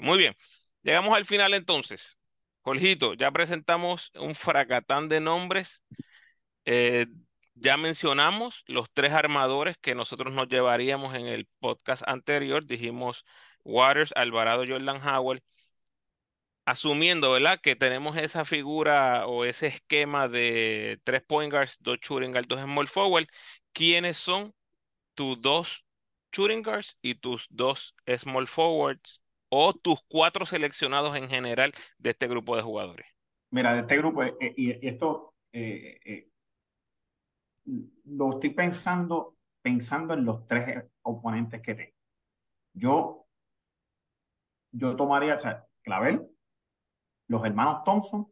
[0.00, 0.36] Muy bien,
[0.82, 2.18] llegamos al final entonces.
[2.62, 5.84] Jorgito, ya presentamos un fracatán de nombres.
[6.64, 7.06] Eh,
[7.54, 12.66] Ya mencionamos los tres armadores que nosotros nos llevaríamos en el podcast anterior.
[12.66, 13.24] Dijimos
[13.66, 15.42] Waters, Alvarado, Jordan Howell.
[16.64, 17.60] Asumiendo, ¿verdad?
[17.60, 22.60] Que tenemos esa figura o ese esquema de tres point guards, dos shooting guards, dos
[22.60, 23.26] small forward.
[23.72, 24.52] ¿Quiénes son
[25.14, 25.84] tus dos
[26.32, 32.26] shooting guards y tus dos small forwards o tus cuatro seleccionados en general de este
[32.26, 33.06] grupo de jugadores?
[33.50, 36.28] Mira, de este grupo, eh, y, esto eh, eh,
[38.04, 41.96] lo estoy pensando, pensando en los tres oponentes que tengo.
[42.74, 43.25] Yo,
[44.76, 46.28] yo tomaría, o Clavel,
[47.28, 48.30] los hermanos Thompson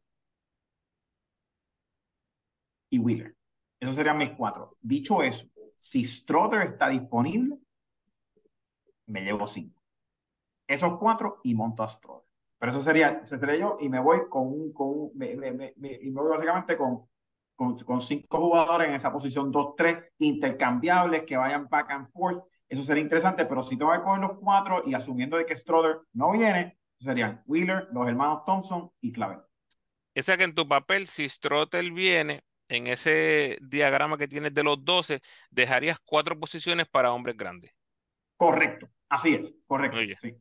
[2.90, 3.36] y Wheeler.
[3.80, 4.76] Esos serían mis cuatro.
[4.80, 7.58] Dicho eso, si Strother está disponible,
[9.06, 9.80] me llevo cinco.
[10.66, 12.26] Esos cuatro y monto a Strother.
[12.58, 15.74] Pero eso sería, ese sería yo y me voy con un, con me, me, me,
[15.76, 17.06] y me voy básicamente con,
[17.54, 22.42] con, con, cinco jugadores en esa posición 2-3 intercambiables que vayan back and forth.
[22.74, 25.98] Eso sería interesante, pero si tengo que coger los cuatro y asumiendo de que Strother
[26.12, 29.38] no viene, serían Wheeler, los hermanos Thompson y Clavel.
[30.12, 34.84] Esa que en tu papel, si Strother viene, en ese diagrama que tienes de los
[34.84, 37.70] 12, dejarías cuatro posiciones para hombres grandes.
[38.36, 39.98] Correcto, así es, correcto.
[40.20, 40.34] Sí.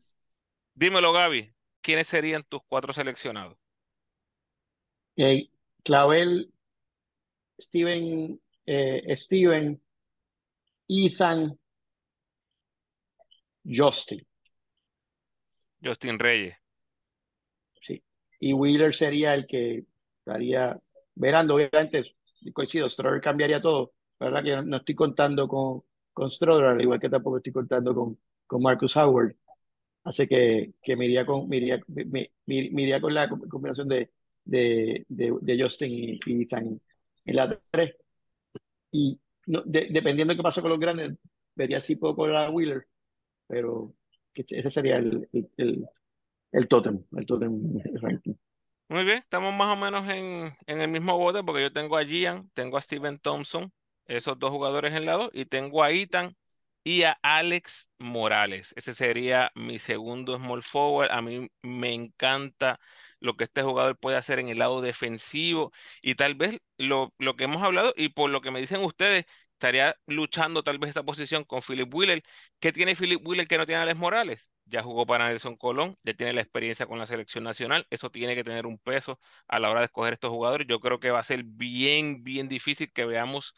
[0.74, 3.60] Dímelo, Gaby, ¿quiénes serían tus cuatro seleccionados?
[5.84, 6.52] Clavel,
[7.62, 9.80] Steven, eh, Steven,
[10.90, 11.60] Ethan,
[13.66, 14.26] Justin.
[15.84, 16.56] Justin Reyes.
[17.82, 18.04] Sí.
[18.40, 19.86] Y Wheeler sería el que
[20.20, 20.80] estaría
[21.16, 22.16] verando, obviamente,
[22.54, 23.94] coincido, Stroder cambiaría todo.
[24.20, 25.84] La verdad que no, estoy contando con,
[26.14, 29.36] con Stroder, al igual que tampoco estoy contando con, con Marcus Howard.
[30.04, 34.10] Así que, que me, iría con, me, iría, me, con la combinación de,
[34.44, 36.82] de, de, Justin y, y Ethan
[37.26, 37.96] en la 3.
[38.92, 41.18] Y no, dependiendo de qué pasa con los grandes,
[41.56, 42.86] vería si puedo con a Wheeler,
[43.48, 43.94] pero
[44.36, 45.86] ese sería el, el, el,
[46.52, 48.34] el totem, el totem ranking.
[48.90, 52.06] Muy bien, estamos más o menos en, en, el mismo bote porque yo tengo a
[52.06, 53.72] Gian, tengo a Steven Thompson,
[54.06, 56.36] esos dos jugadores en lado, y tengo a Ethan
[56.84, 58.74] y a Alex Morales.
[58.76, 61.12] Ese sería mi segundo small forward.
[61.12, 62.80] A mí me encanta
[63.20, 65.72] lo que este jugador puede hacer en el lado defensivo
[66.02, 69.26] y tal vez lo, lo que hemos hablado y por lo que me dicen ustedes,
[69.64, 72.22] estaría luchando tal vez esa posición con Philip Wheeler.
[72.60, 74.50] ¿Qué tiene Philip Wheeler que no tiene Alex Morales?
[74.66, 77.86] Ya jugó para Nelson Colón, ya tiene la experiencia con la selección nacional.
[77.90, 80.68] Eso tiene que tener un peso a la hora de escoger estos jugadores.
[80.70, 83.54] Yo creo que va a ser bien, bien difícil que veamos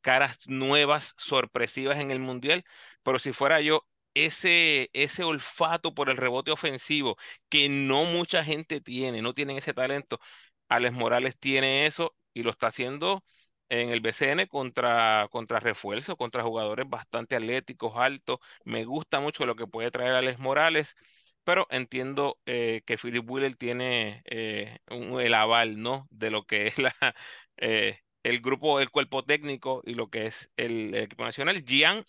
[0.00, 2.64] caras nuevas, sorpresivas en el Mundial.
[3.02, 7.16] Pero si fuera yo, ese, ese olfato por el rebote ofensivo
[7.48, 10.20] que no mucha gente tiene, no tienen ese talento.
[10.68, 13.24] Alex Morales tiene eso y lo está haciendo
[13.70, 18.38] en el BCN contra, contra refuerzo, contra jugadores bastante atléticos, altos.
[18.64, 20.96] Me gusta mucho lo que puede traer Alex Morales,
[21.44, 26.06] pero entiendo eh, que Philip Wheeler tiene eh, el aval, ¿no?
[26.10, 26.94] De lo que es la,
[27.58, 31.64] eh, el grupo, el cuerpo técnico y lo que es el, equipo nacional.
[31.64, 32.04] Gian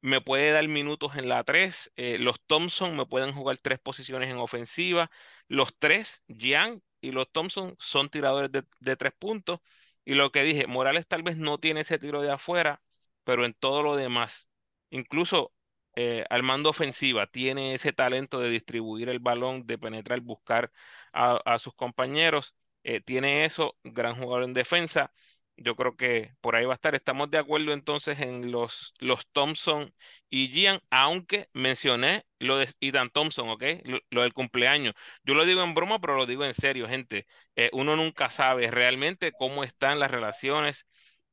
[0.00, 1.92] me puede dar minutos en la 3.
[1.96, 5.10] los Thompson me pueden jugar tres posiciones en ofensiva.
[5.48, 9.60] Los tres, Gian y los Thompson, son tiradores de, de tres puntos.
[10.04, 12.82] Y lo que dije, Morales tal vez no tiene ese tiro de afuera,
[13.24, 14.50] pero en todo lo demás,
[14.90, 15.52] incluso
[15.96, 20.72] eh, al mando ofensiva, tiene ese talento de distribuir el balón, de penetrar, buscar
[21.12, 25.12] a, sus compañeros, eh, tiene eso, gran jugador en defensa.
[25.56, 26.94] Yo creo que por ahí va a estar.
[26.94, 29.94] Estamos de acuerdo entonces en los, los Thompson
[30.30, 33.62] y Gian, aunque mencioné lo de Ethan Thompson, ¿ok?
[34.10, 34.94] Lo, del cumpleaños.
[35.24, 37.26] Yo lo digo en broma, pero lo digo en serio, gente.
[37.56, 40.86] Eh, uno nunca sabe realmente cómo están las relaciones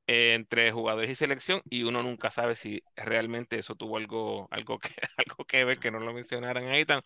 [0.08, 4.80] eh, entre jugadores y selección y uno nunca sabe si realmente eso tuvo algo, algo,
[4.80, 7.02] que, algo que ver, que no lo mencionaran a Ethan.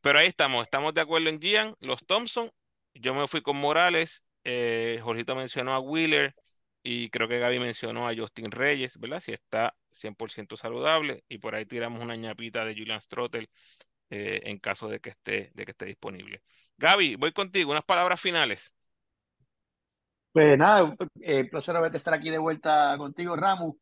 [0.00, 2.50] Pero ahí estamos, estamos de acuerdo en Gian, los Thompson.
[2.94, 6.34] Yo me fui con Morales, eh, Jorgito mencionó a Wheeler,
[6.82, 9.20] y creo que Gaby mencionó a Justin Reyes, ¿verdad?
[9.20, 11.24] Si está 100% saludable.
[11.28, 13.48] Y por ahí tiramos una ñapita de Julian Strottel
[14.10, 16.42] eh, en caso de que, esté, de que esté disponible.
[16.78, 17.70] Gaby, voy contigo.
[17.70, 18.74] Unas palabras finales.
[20.32, 23.74] Pues nada, eh, placer estar aquí de vuelta contigo, Ramos.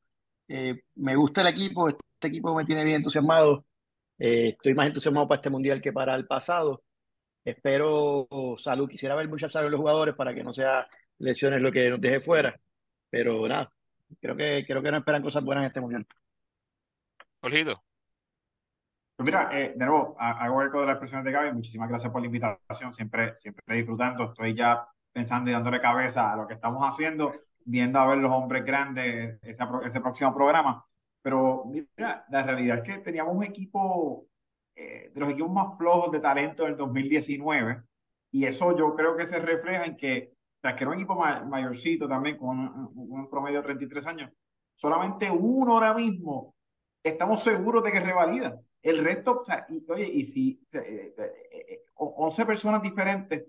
[0.48, 3.64] Eh, me gusta el equipo, este equipo me tiene bien entusiasmado.
[4.18, 6.82] Estoy más entusiasmado para este mundial que para el pasado.
[7.45, 8.28] Espero
[8.59, 10.86] salud, quisiera ver mucha salud en los jugadores para que no sea
[11.18, 12.59] lesiones lo que nos deje fuera.
[13.09, 13.72] Pero nada,
[14.20, 16.14] creo que, creo que no esperan cosas buenas en este momento.
[17.41, 17.82] Olvido.
[19.16, 21.53] Pues mira, eh, de nuevo, hago eco de la expresión de Gaby.
[21.53, 22.95] Muchísimas gracias por la invitación.
[22.95, 24.24] Siempre, siempre disfrutando.
[24.24, 27.32] Estoy ya pensando y dándole cabeza a lo que estamos haciendo.
[27.64, 30.84] viendo a ver los hombres grandes ese, ese próximo programa.
[31.22, 34.26] Pero mira, la realidad es que teníamos un equipo
[34.75, 37.83] eh, de los equipos más flojos de talento del 2019
[38.33, 42.09] y eso yo creo que se refleja en que, tras que era un equipo mayorcito
[42.09, 44.31] también, con un, promedio de 33 años,
[44.77, 46.55] solamente uno ahora mismo
[47.03, 48.61] estamos seguros de que revalida.
[48.83, 53.47] El resto, o sea, y, oye, y si 11 eh, eh, personas diferentes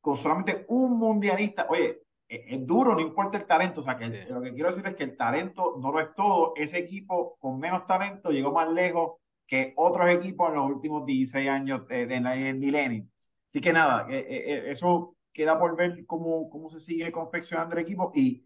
[0.00, 3.80] con solamente un mundialista, oye, es, duro, no importa el talento.
[3.80, 6.52] O sea, que lo que quiero decir es que el talento no lo es todo.
[6.56, 9.16] Ese equipo con menos talento llegó más lejos
[9.48, 13.06] que otros equipos en los últimos 16 años del de, milenio.
[13.48, 17.74] Así que nada, eh, eh, eh, eso queda por ver cómo, cómo se sigue confeccionando
[17.74, 18.44] el equipo y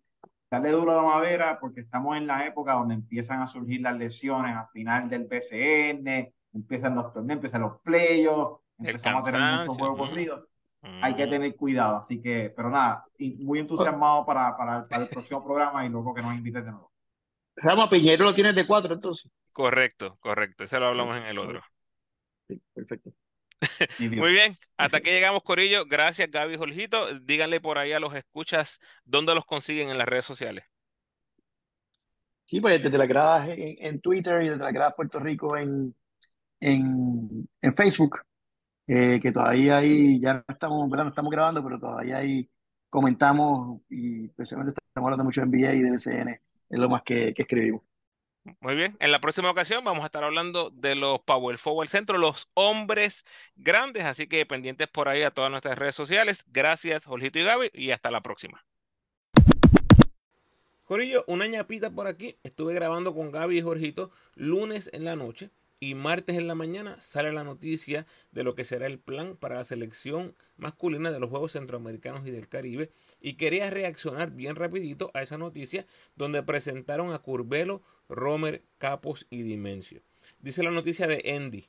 [0.48, 3.98] darle duro a la madera porque estamos en la época donde empiezan a surgir las
[3.98, 9.76] lesiones al final del PCN, empiezan los torneos, empiezan los playoffs, empezamos a tener muchos
[9.76, 10.48] juegos corridos
[10.82, 11.98] hay que tener cuidado.
[11.98, 13.04] Así que, pero nada,
[13.38, 16.91] muy entusiasmado para, para, el próximo programa y luego que nos invites de nuevo.
[17.56, 19.30] Rama Piñero lo tienes de cuatro entonces.
[19.52, 20.64] Correcto, correcto.
[20.64, 21.62] Ese lo hablamos en el otro.
[22.48, 23.12] Sí, perfecto.
[23.98, 25.86] Muy bien, hasta aquí llegamos, Corillo.
[25.86, 27.18] Gracias, Gaby Jorgito.
[27.20, 30.64] Díganle por ahí a los escuchas dónde los consiguen en las redes sociales.
[32.44, 35.94] Sí, pues desde la grada en, en, Twitter y desde la grada Puerto Rico en,
[36.60, 38.20] en, en Facebook.
[38.86, 41.04] Eh, que todavía ahí, ya no estamos, ¿verdad?
[41.04, 42.50] No estamos grabando, pero todavía ahí
[42.90, 46.40] comentamos y especialmente estamos hablando mucho de NBA y de BCN,
[46.72, 47.82] es lo más que, que escribimos.
[48.58, 52.18] Muy bien, en la próxima ocasión vamos a estar hablando de los Power Forward Centro,
[52.18, 56.44] los hombres grandes, así que pendientes por ahí a todas nuestras redes sociales.
[56.48, 58.64] Gracias, Jorgito y Gaby, y hasta la próxima.
[60.84, 62.36] Corillo, una ñapita por aquí.
[62.42, 65.50] Estuve grabando con Gaby y Jorgito lunes en la noche
[65.82, 69.56] y martes en la mañana sale la noticia de lo que será el plan para
[69.56, 75.10] la selección masculina de los Juegos Centroamericanos y del Caribe y quería reaccionar bien rapidito
[75.12, 80.02] a esa noticia donde presentaron a Curbelo, Romer, Capos y Dimensio.
[80.38, 81.64] Dice la noticia de Andy.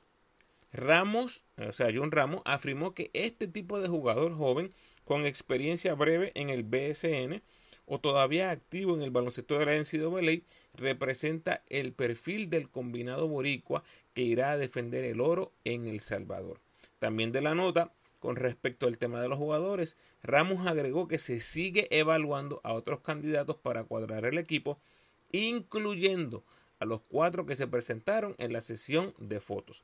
[0.72, 6.30] Ramos, o sea, John Ramos, afirmó que este tipo de jugador joven con experiencia breve
[6.36, 7.42] en el BSN
[7.86, 10.42] o todavía activo en el baloncesto de la NCAA
[10.74, 13.84] representa el perfil del combinado boricua
[14.14, 16.60] que irá a defender el oro en El Salvador.
[16.98, 21.40] También de la nota, con respecto al tema de los jugadores, Ramos agregó que se
[21.40, 24.78] sigue evaluando a otros candidatos para cuadrar el equipo,
[25.32, 26.42] incluyendo
[26.78, 29.82] a los cuatro que se presentaron en la sesión de fotos.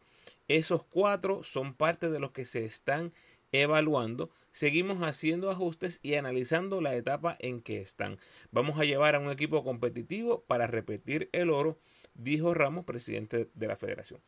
[0.49, 3.13] Esos cuatro son parte de los que se están
[3.53, 4.31] evaluando.
[4.53, 8.19] Seguimos haciendo ajustes y analizando la etapa en que están.
[8.53, 11.79] Vamos a llevar a un equipo competitivo para repetir el oro
[12.15, 14.21] dijo Ramos, presidente de la federación.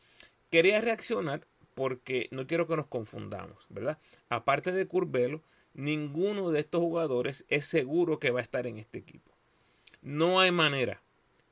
[0.49, 3.97] Quería reaccionar porque no quiero que nos confundamos, ¿verdad?
[4.29, 5.41] Aparte de Curbelo,
[5.73, 9.31] ninguno de estos jugadores es seguro que va a estar en este equipo.
[10.01, 11.01] No hay manera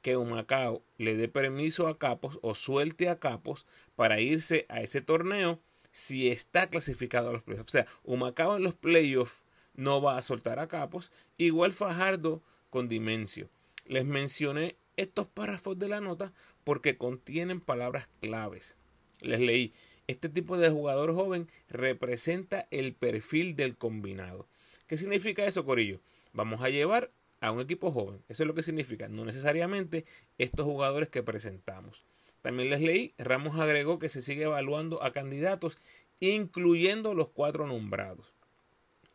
[0.01, 3.65] que Humacao le dé permiso a Capos o suelte a Capos
[3.95, 5.59] para irse a ese torneo
[5.91, 7.69] si está clasificado a los playoffs.
[7.69, 9.41] O sea, Humacao en los playoffs
[9.75, 11.11] no va a soltar a Capos.
[11.37, 13.49] Igual Fajardo con Dimensio.
[13.85, 16.33] Les mencioné estos párrafos de la nota
[16.63, 18.75] porque contienen palabras claves.
[19.21, 19.73] Les leí,
[20.07, 24.47] este tipo de jugador joven representa el perfil del combinado.
[24.87, 26.01] ¿Qué significa eso, Corillo?
[26.33, 28.21] Vamos a llevar a un equipo joven.
[28.29, 30.05] Eso es lo que significa, no necesariamente
[30.37, 32.03] estos jugadores que presentamos.
[32.41, 35.77] También les leí, Ramos agregó que se sigue evaluando a candidatos,
[36.19, 38.33] incluyendo los cuatro nombrados.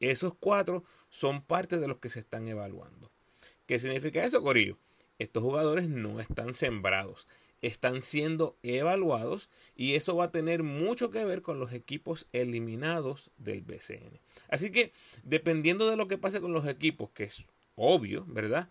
[0.00, 3.10] Esos cuatro son parte de los que se están evaluando.
[3.66, 4.78] ¿Qué significa eso, Corillo?
[5.18, 7.28] Estos jugadores no están sembrados,
[7.62, 13.30] están siendo evaluados y eso va a tener mucho que ver con los equipos eliminados
[13.38, 14.20] del BCN.
[14.48, 14.92] Así que
[15.24, 17.44] dependiendo de lo que pase con los equipos, que es
[17.74, 18.68] obvio, ¿verdad?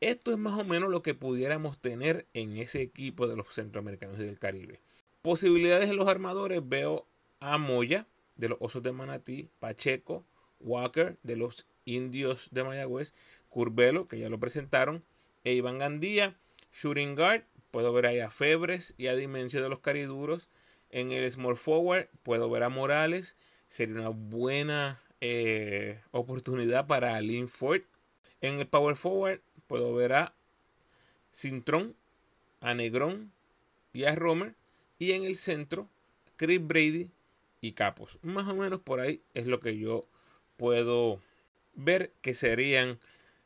[0.00, 4.18] Esto es más o menos lo que pudiéramos tener en ese equipo de los centroamericanos
[4.18, 4.80] y del Caribe.
[5.22, 7.06] Posibilidades en los armadores veo
[7.38, 10.24] a Moya de los Osos de Manatí, Pacheco,
[10.58, 13.14] Walker de los Indios de Mayagüez,
[13.48, 15.04] Curbelo, que ya lo presentaron,
[15.44, 16.36] e Iván Gandía.
[16.72, 20.48] Shooting guard, puedo ver ahí a Febres y a Dimensio de los Cariduros.
[20.90, 23.36] En el Small Forward puedo ver a Morales.
[23.68, 27.82] Sería una buena eh, oportunidad para Lynn Ford.
[28.40, 30.34] En el Power Forward puedo ver a
[31.32, 31.96] Cintrón,
[32.60, 33.32] a Negrón
[33.92, 34.54] y a Romer.
[34.98, 35.88] Y en el centro,
[36.36, 37.10] Chris Brady
[37.60, 38.18] y Capos.
[38.22, 40.06] Más o menos por ahí es lo que yo
[40.56, 41.20] puedo
[41.74, 42.98] ver que serían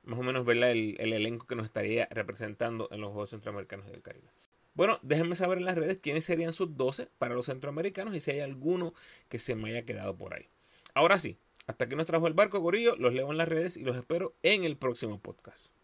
[0.07, 0.71] más o menos ¿verdad?
[0.71, 4.29] El, el elenco que nos estaría representando en los Juegos Centroamericanos del Caribe.
[4.75, 8.31] Bueno, déjenme saber en las redes quiénes serían sus 12 para los centroamericanos y si
[8.31, 8.95] hay alguno
[9.29, 10.49] que se me haya quedado por ahí.
[10.95, 12.95] Ahora sí, Hasta aquí nos trajo el barco, Gorillo.
[12.97, 15.76] Los leo en las redes y los espero en el próximo podcast.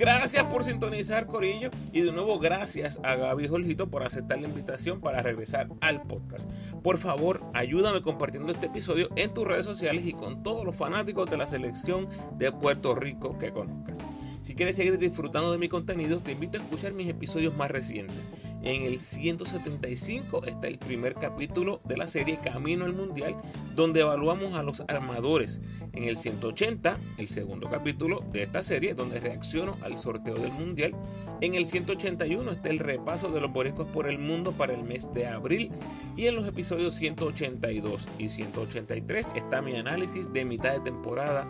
[0.00, 1.68] Gracias por sintonizar, Corillo.
[1.92, 6.48] Y de nuevo, gracias a Gaby Jorgito por aceptar la invitación para regresar al podcast.
[6.82, 11.28] Por favor, ayúdame compartiendo este episodio en tus redes sociales y con todos los fanáticos
[11.28, 13.98] de la selección de Puerto Rico que conozcas.
[14.42, 18.30] Si quieres seguir disfrutando de mi contenido, te invito a escuchar mis episodios más recientes.
[18.62, 23.36] En el 175 está el primer capítulo de la serie Camino al Mundial,
[23.74, 25.60] donde evaluamos a los armadores.
[25.92, 30.94] En el 180, el segundo capítulo de esta serie, donde reacciono al sorteo del Mundial.
[31.42, 35.12] En el 181 está el repaso de los boricos por el mundo para el mes
[35.12, 35.70] de abril.
[36.16, 41.46] Y en los episodios 182 y 183 está mi análisis de mitad de temporada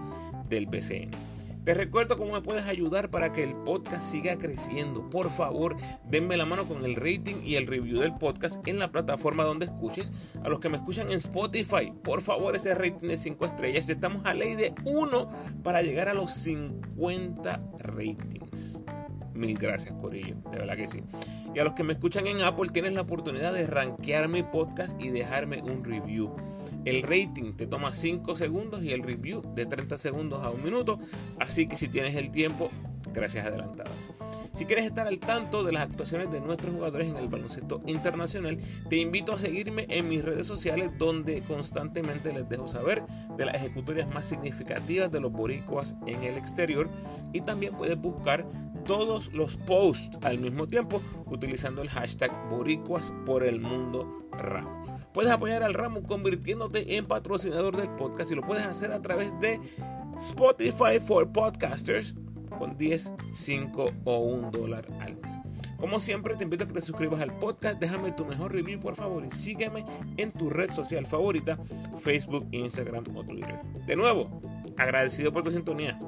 [0.49, 1.40] del BCN.
[1.65, 5.11] Te recuerdo cómo me puedes ayudar para que el podcast siga creciendo.
[5.11, 5.77] Por favor,
[6.09, 9.67] denme la mano con el rating y el review del podcast en la plataforma donde
[9.67, 10.11] escuches.
[10.43, 13.91] A los que me escuchan en Spotify, por favor, ese rating de 5 estrellas.
[13.91, 15.31] Estamos a ley de 1
[15.63, 18.83] para llegar a los 50 ratings.
[19.35, 20.37] Mil gracias, Corillo.
[20.51, 21.03] De verdad que sí.
[21.55, 25.01] Y a los que me escuchan en Apple, tienes la oportunidad de rankear mi podcast
[25.01, 26.35] y dejarme un review.
[26.85, 30.99] El rating te toma 5 segundos y el review de 30 segundos a un minuto.
[31.39, 32.71] Así que si tienes el tiempo,
[33.13, 34.11] gracias adelantadas.
[34.53, 38.59] Si quieres estar al tanto de las actuaciones de nuestros jugadores en el baloncesto internacional,
[38.89, 43.03] te invito a seguirme en mis redes sociales donde constantemente les dejo saber
[43.37, 46.89] de las ejecutorias más significativas de los boricuas en el exterior
[47.33, 48.47] y también puedes buscar
[48.85, 54.27] todos los posts al mismo tiempo utilizando el hashtag boricuas por el mundo.
[55.13, 59.39] Puedes apoyar al ramo convirtiéndote en patrocinador del podcast y lo puedes hacer a través
[59.41, 59.61] de
[60.19, 62.15] Spotify for Podcasters
[62.59, 65.33] con 10, 5 o 1 dólar al mes.
[65.79, 68.95] Como siempre, te invito a que te suscribas al podcast, déjame tu mejor review por
[68.95, 69.85] favor y sígueme
[70.17, 71.59] en tu red social favorita,
[71.99, 73.61] Facebook, Instagram o Twitter.
[73.87, 74.43] De nuevo,
[74.77, 75.99] agradecido por tu sintonía.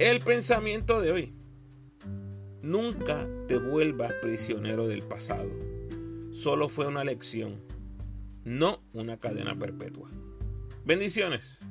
[0.00, 1.34] El pensamiento de hoy.
[2.62, 5.50] Nunca te vuelvas prisionero del pasado.
[6.32, 7.62] Solo fue una lección,
[8.42, 10.08] no una cadena perpetua.
[10.86, 11.66] Bendiciones.